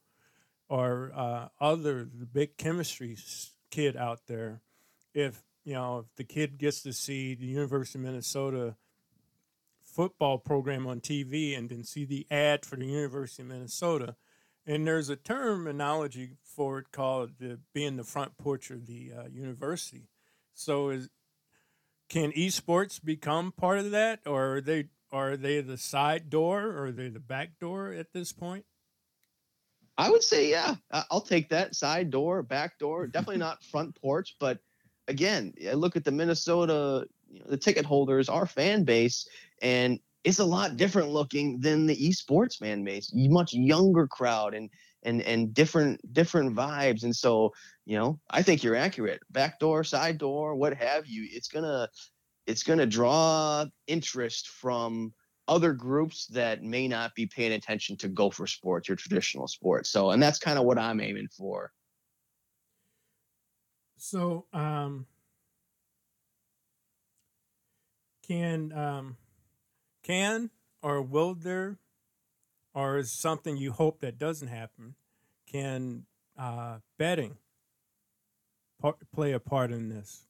[0.70, 3.18] or uh, other the big chemistry
[3.72, 4.62] kid out there.
[5.16, 8.76] If you know, if the kid gets to see the University of Minnesota
[9.94, 14.16] football program on TV and then see the ad for the University of Minnesota.
[14.66, 19.28] And there's a terminology for it called the, being the front porch of the uh,
[19.32, 20.08] university.
[20.54, 21.10] So is
[22.10, 26.86] can esports become part of that, or are they are they the side door or
[26.86, 28.66] are they the back door at this point?
[29.98, 33.06] I would say, yeah, I'll take that side door, back door.
[33.06, 34.60] Definitely not front porch, but
[35.08, 39.28] again, I look at the Minnesota, you know, the ticket holders, our fan base,
[39.62, 43.12] and it's a lot different looking than the esports fan base.
[43.14, 44.70] Much younger crowd and
[45.04, 47.04] and and different different vibes.
[47.04, 47.52] And so,
[47.86, 49.22] you know, I think you're accurate.
[49.32, 51.28] Back door, side door, what have you.
[51.32, 51.90] It's gonna
[52.46, 55.14] it's gonna draw interest from
[55.48, 59.90] other groups that may not be paying attention to gopher sports or traditional sports.
[59.90, 61.72] So, and that's kind of what I'm aiming for.
[63.98, 65.08] So, um,
[68.26, 69.18] can um,
[70.04, 70.50] can
[70.82, 71.78] or will there,
[72.74, 74.96] or is something you hope that doesn't happen?
[75.46, 76.06] Can
[76.38, 77.38] uh, betting
[78.82, 80.26] par- play a part in this?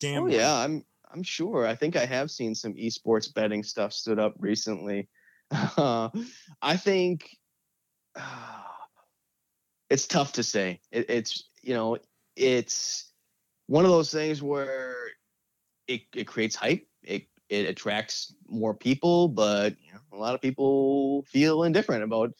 [0.00, 0.34] Gambling.
[0.34, 1.66] yeah, I'm I'm sure.
[1.66, 5.08] I think I have seen some esports betting stuff stood up recently.
[5.50, 6.10] Uh,
[6.62, 7.36] I think
[9.90, 10.80] it's tough to say.
[10.90, 11.98] It, it's you know
[12.36, 13.12] it's
[13.66, 14.94] one of those things where
[15.88, 16.86] it, it creates hype.
[17.02, 22.32] It it attracts more people, but you know, a lot of people feel indifferent about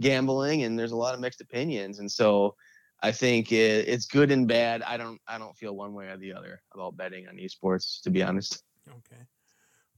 [0.00, 1.98] gambling, and there's a lot of mixed opinions.
[1.98, 2.54] And so
[3.02, 4.82] I think it, it's good and bad.
[4.82, 8.10] I don't I don't feel one way or the other about betting on esports, to
[8.10, 8.62] be honest.
[8.88, 9.22] Okay.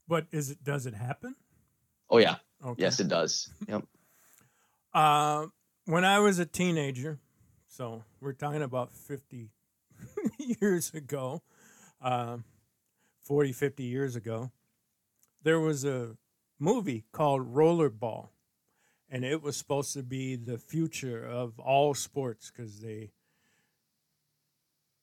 [0.08, 1.36] But is it does it happen?
[2.10, 2.82] Oh yeah, Okay.
[2.82, 3.50] yes it does.
[3.68, 3.84] Yep.
[4.92, 5.46] Uh,
[5.86, 7.18] when I was a teenager,
[7.66, 9.50] so we're talking about 50
[10.38, 11.42] years ago,
[12.00, 12.44] um,
[13.24, 14.50] 40, 50 years ago,
[15.42, 16.16] there was a
[16.58, 18.28] movie called Rollerball.
[19.10, 23.12] And it was supposed to be the future of all sports because they,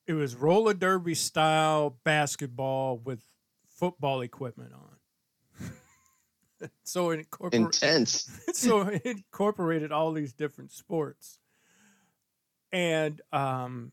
[0.05, 3.23] it was roller derby style basketball with
[3.69, 5.71] football equipment on.
[6.83, 8.39] so it incorporated Intense.
[8.53, 11.39] so it incorporated all these different sports
[12.71, 13.91] and um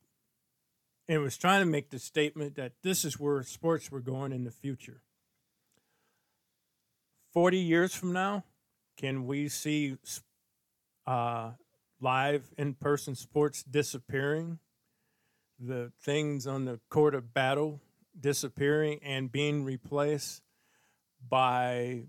[1.09, 4.45] it was trying to make the statement that this is where sports were going in
[4.45, 5.01] the future.
[7.33, 8.45] 40 years from now
[8.97, 9.97] can we see
[11.07, 11.53] uh
[12.01, 14.59] live in-person sports disappearing?
[15.59, 17.81] The things on the court of battle
[18.19, 20.43] disappearing and being replaced
[21.29, 22.05] by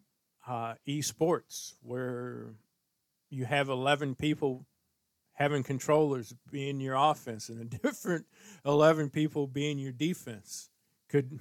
[0.47, 2.53] uh, esports where
[3.29, 4.65] you have 11 people
[5.39, 8.25] having controllers being your offense and a different
[8.65, 10.69] 11 people being your defense.
[11.09, 11.39] Could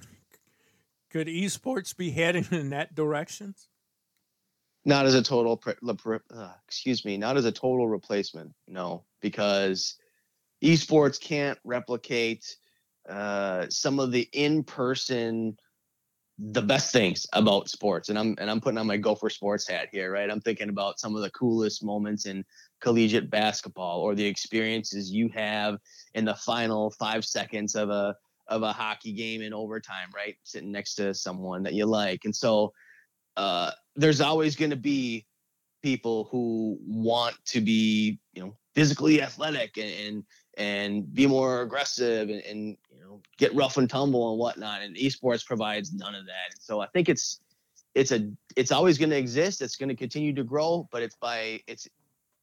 [1.11, 3.55] could esports be heading in that direction?
[4.85, 5.75] Not as a total pre-
[6.33, 9.95] uh, excuse me not as a total replacement no because
[10.63, 12.55] esports can't replicate
[13.07, 15.57] uh, some of the in-person
[16.41, 19.89] the best things about sports and i'm and i'm putting on my gopher sports hat
[19.91, 20.29] here right?
[20.29, 22.45] I'm thinking about some of the coolest moments in
[22.81, 25.77] collegiate basketball or the experiences you have
[26.13, 28.15] in the final five seconds of a
[28.47, 30.35] of a hockey game in overtime right?
[30.43, 32.25] Sitting next to someone that you like.
[32.25, 32.73] And so
[33.37, 35.25] uh, there's always going to be
[35.81, 40.23] people who want to be, you know, physically athletic and and,
[40.57, 42.77] and be more aggressive and, and
[43.09, 44.81] know get rough and tumble and whatnot.
[44.81, 46.59] And esports provides none of that.
[46.59, 47.41] So I think it's
[47.95, 49.61] it's a it's always going to exist.
[49.61, 51.87] It's going to continue to grow, but it's by it's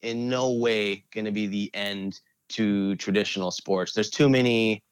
[0.03, 3.93] in no way going to be the end to traditional sports.
[3.93, 4.83] There's too many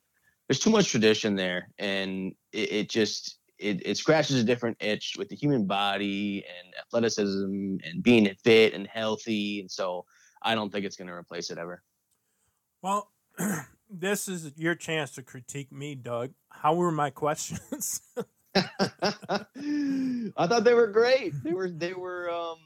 [0.48, 5.14] there's too much tradition there and it, it just it, it scratches a different itch
[5.16, 10.04] with the human body and athleticism and being fit and healthy and so
[10.42, 11.82] i don't think it's going to replace it ever
[12.82, 13.10] well
[13.88, 18.00] this is your chance to critique me doug how were my questions
[18.56, 18.66] i
[20.46, 22.58] thought they were great they were they were um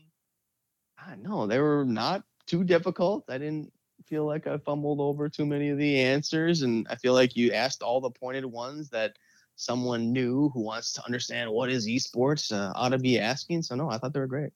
[0.99, 3.73] i know they were not too difficult i didn't
[4.07, 7.53] feel like i fumbled over too many of the answers and i feel like you
[7.53, 9.17] asked all the pointed ones that
[9.59, 13.63] someone new who wants to understand what is esports uh, ought to be asking.
[13.63, 14.53] So no, I thought they were great.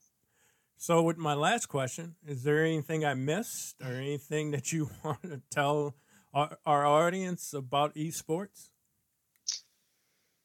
[0.76, 5.22] So with my last question, is there anything I missed or anything that you want
[5.22, 5.96] to tell
[6.34, 8.68] our, audience about esports?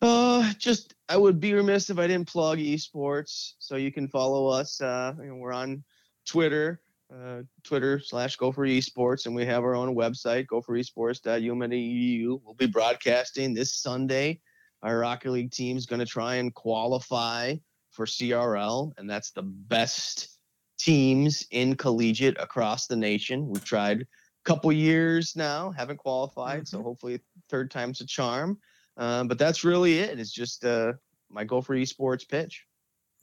[0.01, 3.53] Uh, just I would be remiss if I didn't plug esports.
[3.59, 4.79] So you can follow us.
[4.79, 5.83] Uh, you know, we're on
[6.25, 6.81] Twitter,
[7.13, 12.41] uh, Twitter slash Gopher Esports, and we have our own website, gopheresports.umn.edu.
[12.43, 14.41] We'll be broadcasting this Sunday.
[14.83, 17.55] Our Rocket League team is going to try and qualify
[17.89, 20.37] for CRL, and that's the best
[20.77, 23.47] teams in collegiate across the nation.
[23.49, 24.05] We've tried
[24.47, 27.19] couple years now, haven't qualified, so hopefully
[27.49, 28.57] third time's a charm.
[28.95, 30.17] Um, but that's really it.
[30.19, 30.93] It's just uh,
[31.29, 32.63] my Gopher Esports pitch.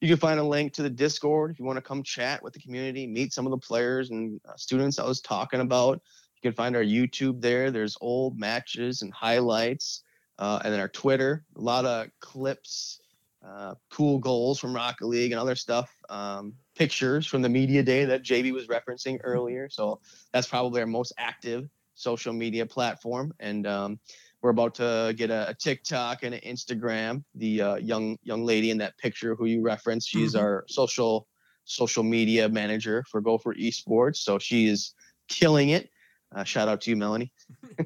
[0.05, 2.53] you can find a link to the Discord if you want to come chat with
[2.53, 5.99] the community, meet some of the players and uh, students I was talking about.
[6.35, 7.71] You can find our YouTube there.
[7.71, 10.03] There's old matches and highlights.
[10.37, 12.99] Uh, and then our Twitter, a lot of clips,
[13.43, 15.89] uh, cool goals from Rocket League and other stuff.
[16.07, 19.69] Um, pictures from the media day that JB was referencing earlier.
[19.71, 20.01] So
[20.33, 23.33] that's probably our most active social media platform.
[23.39, 23.99] And um,
[24.45, 27.23] we're about to get a, a TikTok and an Instagram.
[27.33, 30.39] The uh, young young lady in that picture who you referenced, she's Mhm.
[30.41, 31.27] our social
[31.63, 34.17] social media manager for Gopher Esports.
[34.17, 34.93] So she is
[35.29, 35.89] killing it.
[36.35, 37.33] Uh, shout out to you, Melanie.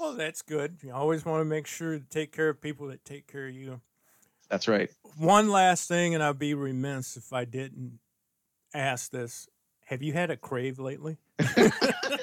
[0.00, 0.78] Well, that's good.
[0.82, 3.54] You always want to make sure to take care of people that take care of
[3.54, 3.80] you.
[4.50, 4.90] That's right.
[5.16, 8.00] One last thing, and I'd be remiss if I didn't
[8.74, 9.48] ask this.
[9.84, 11.18] Have you had a crave lately?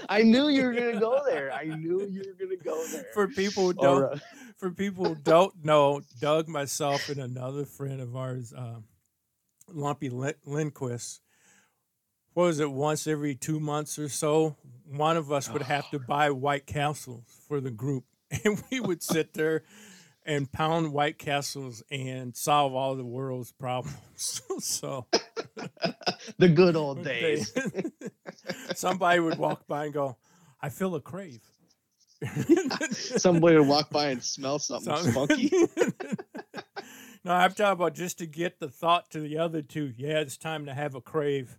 [0.09, 1.51] I knew you were gonna go there.
[1.51, 3.05] I knew you were gonna go there.
[3.14, 4.22] For people who don't, right.
[4.57, 8.80] for people who don't know, Doug, myself, and another friend of ours, uh,
[9.70, 11.22] Lumpy Lindquist,
[12.34, 14.55] what was it, once every two months or so,
[14.86, 18.05] one of us would have to buy White Castles for the group.
[18.45, 19.64] And we would sit there
[20.26, 23.97] and pound White Castles and solve all the world's problems.
[24.59, 25.05] so
[26.38, 27.52] The good old days.
[28.76, 30.18] somebody would walk by and go,
[30.62, 31.42] I feel a crave.
[32.92, 35.52] Somebody would walk by and smell something Some- funky.
[37.24, 39.94] no, I'm talking about just to get the thought to the other two.
[39.98, 41.58] Yeah, it's time to have a crave.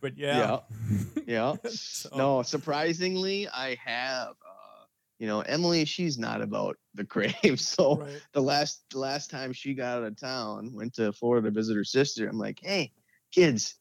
[0.00, 0.58] But yeah.
[0.88, 0.98] Yeah.
[1.26, 1.70] Yeah.
[1.70, 4.28] So- No, surprisingly, I have.
[4.30, 4.84] Uh,
[5.20, 7.60] you know, Emily, she's not about the crave.
[7.60, 8.20] So Right.
[8.32, 11.76] the last the last time she got out of town, went to Florida to visit
[11.76, 12.26] her sister.
[12.28, 12.92] I'm like, hey,
[13.32, 13.76] kids,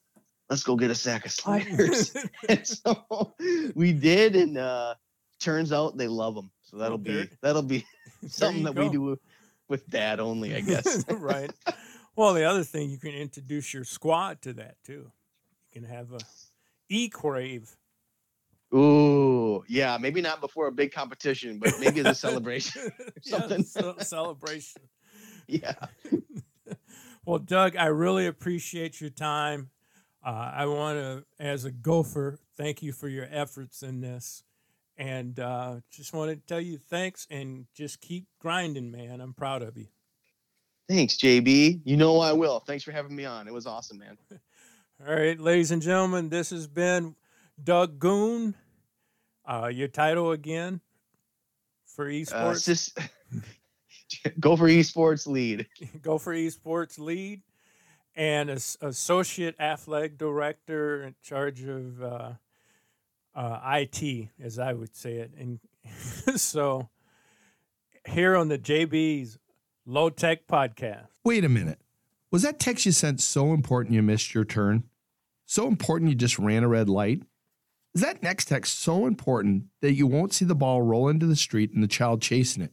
[0.50, 2.16] let's go get a sack of sliders.
[2.50, 3.34] and so
[3.76, 4.96] we did, and uh
[5.40, 6.50] turns out they love them.
[6.64, 7.86] So that'll there- be that'll be
[8.28, 9.20] something that we do
[9.68, 11.06] with dad only, I guess.
[11.10, 11.52] right.
[12.16, 15.12] Well, the other thing you can introduce your squad to that too.
[15.74, 16.20] You can have a
[16.90, 17.76] e crave.
[18.74, 22.90] Ooh, yeah, maybe not before a big competition, but maybe as a celebration.
[23.22, 23.64] something.
[23.64, 24.82] celebration.
[25.48, 25.74] Yeah.
[27.26, 29.70] Well, Doug, I really appreciate your time.
[30.26, 34.44] Uh, I want to, as a gopher, thank you for your efforts in this.
[34.98, 39.22] And uh, just want to tell you thanks and just keep grinding, man.
[39.22, 39.88] I'm proud of you.
[40.88, 41.82] Thanks, JB.
[41.86, 42.60] You know I will.
[42.60, 43.48] Thanks for having me on.
[43.48, 44.18] It was awesome, man.
[45.08, 47.16] All right, ladies and gentlemen, this has been
[47.64, 48.56] Doug Goon.
[49.46, 50.82] Uh, your title again
[51.86, 52.62] for Uh, esports?
[52.62, 52.94] sis-
[54.40, 55.68] Gopher esports lead.
[56.02, 57.42] Gopher esports lead
[58.16, 62.32] and as associate athletic director in charge of uh,
[63.36, 65.32] uh, IT, as I would say it.
[65.38, 65.60] And
[66.40, 66.90] so,
[68.08, 69.38] here on the Jaybees
[69.86, 71.08] Low Tech Podcast.
[71.24, 71.80] Wait a minute.
[72.32, 74.84] Was that text you sent so important you missed your turn?
[75.46, 77.24] So important you just ran a red light?
[77.94, 81.36] Is that next text so important that you won't see the ball roll into the
[81.36, 82.72] street and the child chasing it?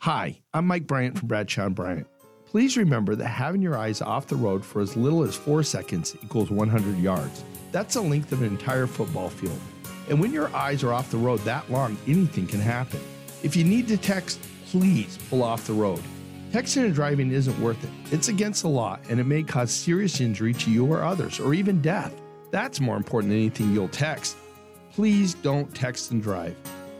[0.00, 2.06] Hi, I'm Mike Bryant from Bradshaw and Bryant.
[2.44, 6.14] Please remember that having your eyes off the road for as little as four seconds
[6.22, 7.42] equals 100 yards.
[7.72, 9.58] That's the length of an entire football field.
[10.10, 13.00] And when your eyes are off the road that long, anything can happen.
[13.42, 16.02] If you need to text, please pull off the road.
[16.52, 17.90] Texting and driving isn't worth it.
[18.12, 21.54] It's against the law and it may cause serious injury to you or others, or
[21.54, 22.14] even death.
[22.50, 24.36] That's more important than anything you'll text.
[24.92, 26.54] Please don't text and drive.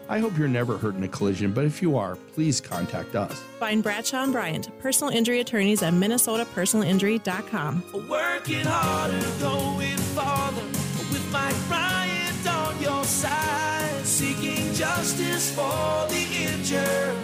[0.09, 3.33] I hope you're never hurt in a collision, but if you are, please contact us.
[3.59, 7.83] Find Bradshaw and Bryant, personal injury attorneys at minnesotapersonalinjury.com.
[8.09, 10.63] Working harder, going farther
[11.11, 17.17] with Mike Bryant on your side, seeking justice for the injured.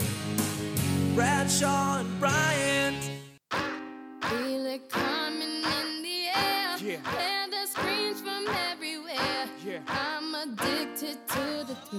[1.15, 3.11] Bradshaw and Bryant.
[4.23, 6.79] Feel it coming in the air.
[6.79, 6.97] Yeah.
[7.19, 8.10] Hear the screams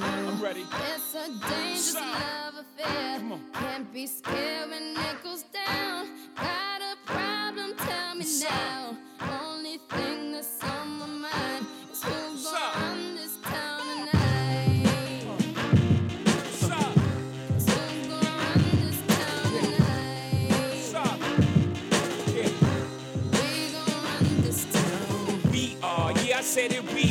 [0.01, 0.65] I'm ready.
[0.93, 2.01] It's a dangerous Side.
[2.01, 3.17] love affair.
[3.19, 3.41] Come on.
[3.53, 6.07] Can't be scared when it goes down.
[6.35, 7.75] Got a problem?
[7.77, 8.49] Tell me Side.
[8.49, 8.97] now.
[9.43, 13.81] Only thing that's on my mind is who's gonna run this town
[14.11, 14.87] tonight.
[16.43, 20.49] Who's gonna run this town tonight?
[23.31, 25.51] We gonna run this town.
[25.51, 27.10] We are, yeah, I said it, we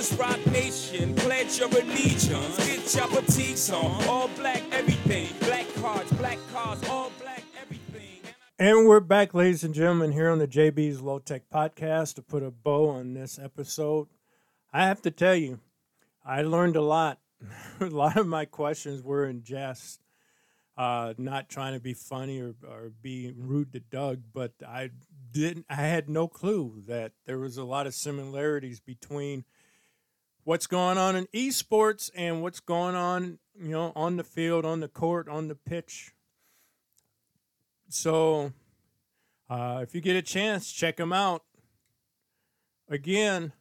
[0.00, 1.14] Roc Nation.
[1.14, 2.56] Pledge your allegiance.
[2.66, 4.04] Get your on.
[4.08, 5.28] All black, everything.
[5.40, 8.22] Black cards, black all black, everything.
[8.58, 12.42] And we're back, ladies and gentlemen, here on the Jaybees Low Tech Podcast to put
[12.42, 14.08] a bow on this episode.
[14.72, 15.60] I have to tell you,
[16.24, 17.18] I learned a lot.
[17.80, 20.00] a lot of my questions were in jest,
[20.78, 24.92] uh, not trying to be funny or, or be rude to Doug, but I
[25.30, 25.66] didn't.
[25.68, 29.44] I had no clue that there was a lot of similarities between
[30.44, 34.80] what's going on in esports and what's going on, you know, on the field, on
[34.80, 36.12] the court, on the pitch.
[37.88, 38.52] So,
[39.48, 41.42] uh, if you get a chance, check them out.
[42.88, 43.52] Again,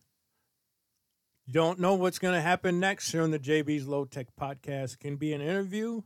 [1.45, 4.93] you don't know what's going to happen next here on the Jaybees Low Tech Podcast.
[4.93, 6.03] It can be an interview,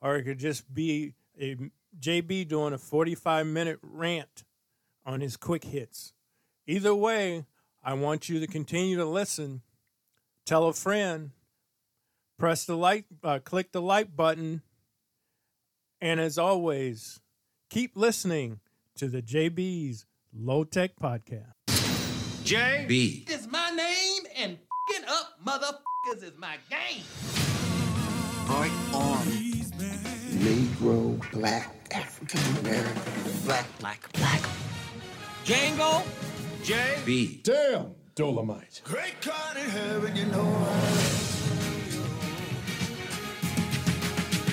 [0.00, 1.56] or it could just be a
[1.98, 4.44] JB doing a 45 minute rant
[5.04, 6.14] on his quick hits.
[6.66, 7.44] Either way,
[7.82, 9.62] I want you to continue to listen.
[10.50, 11.30] Tell a friend.
[12.36, 14.62] Press the like, uh, click the like button,
[16.00, 17.20] and as always,
[17.70, 18.58] keep listening
[18.96, 21.52] to the Jaybees Low Tech Podcast.
[22.42, 22.84] J.
[22.88, 23.26] B.
[23.30, 24.58] is my name and
[24.90, 27.04] fing up motherfuckers is my game.
[28.48, 29.18] Art on.
[30.42, 33.02] Negro, black, African American,
[33.44, 34.42] black, black, black.
[35.44, 36.02] Django,
[36.64, 36.98] J.
[37.06, 37.40] B.
[37.44, 38.82] Damn, Dolomite.
[38.84, 40.44] Great God in heaven, you know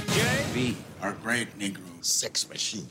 [0.07, 2.88] I We are great Negro sex machine.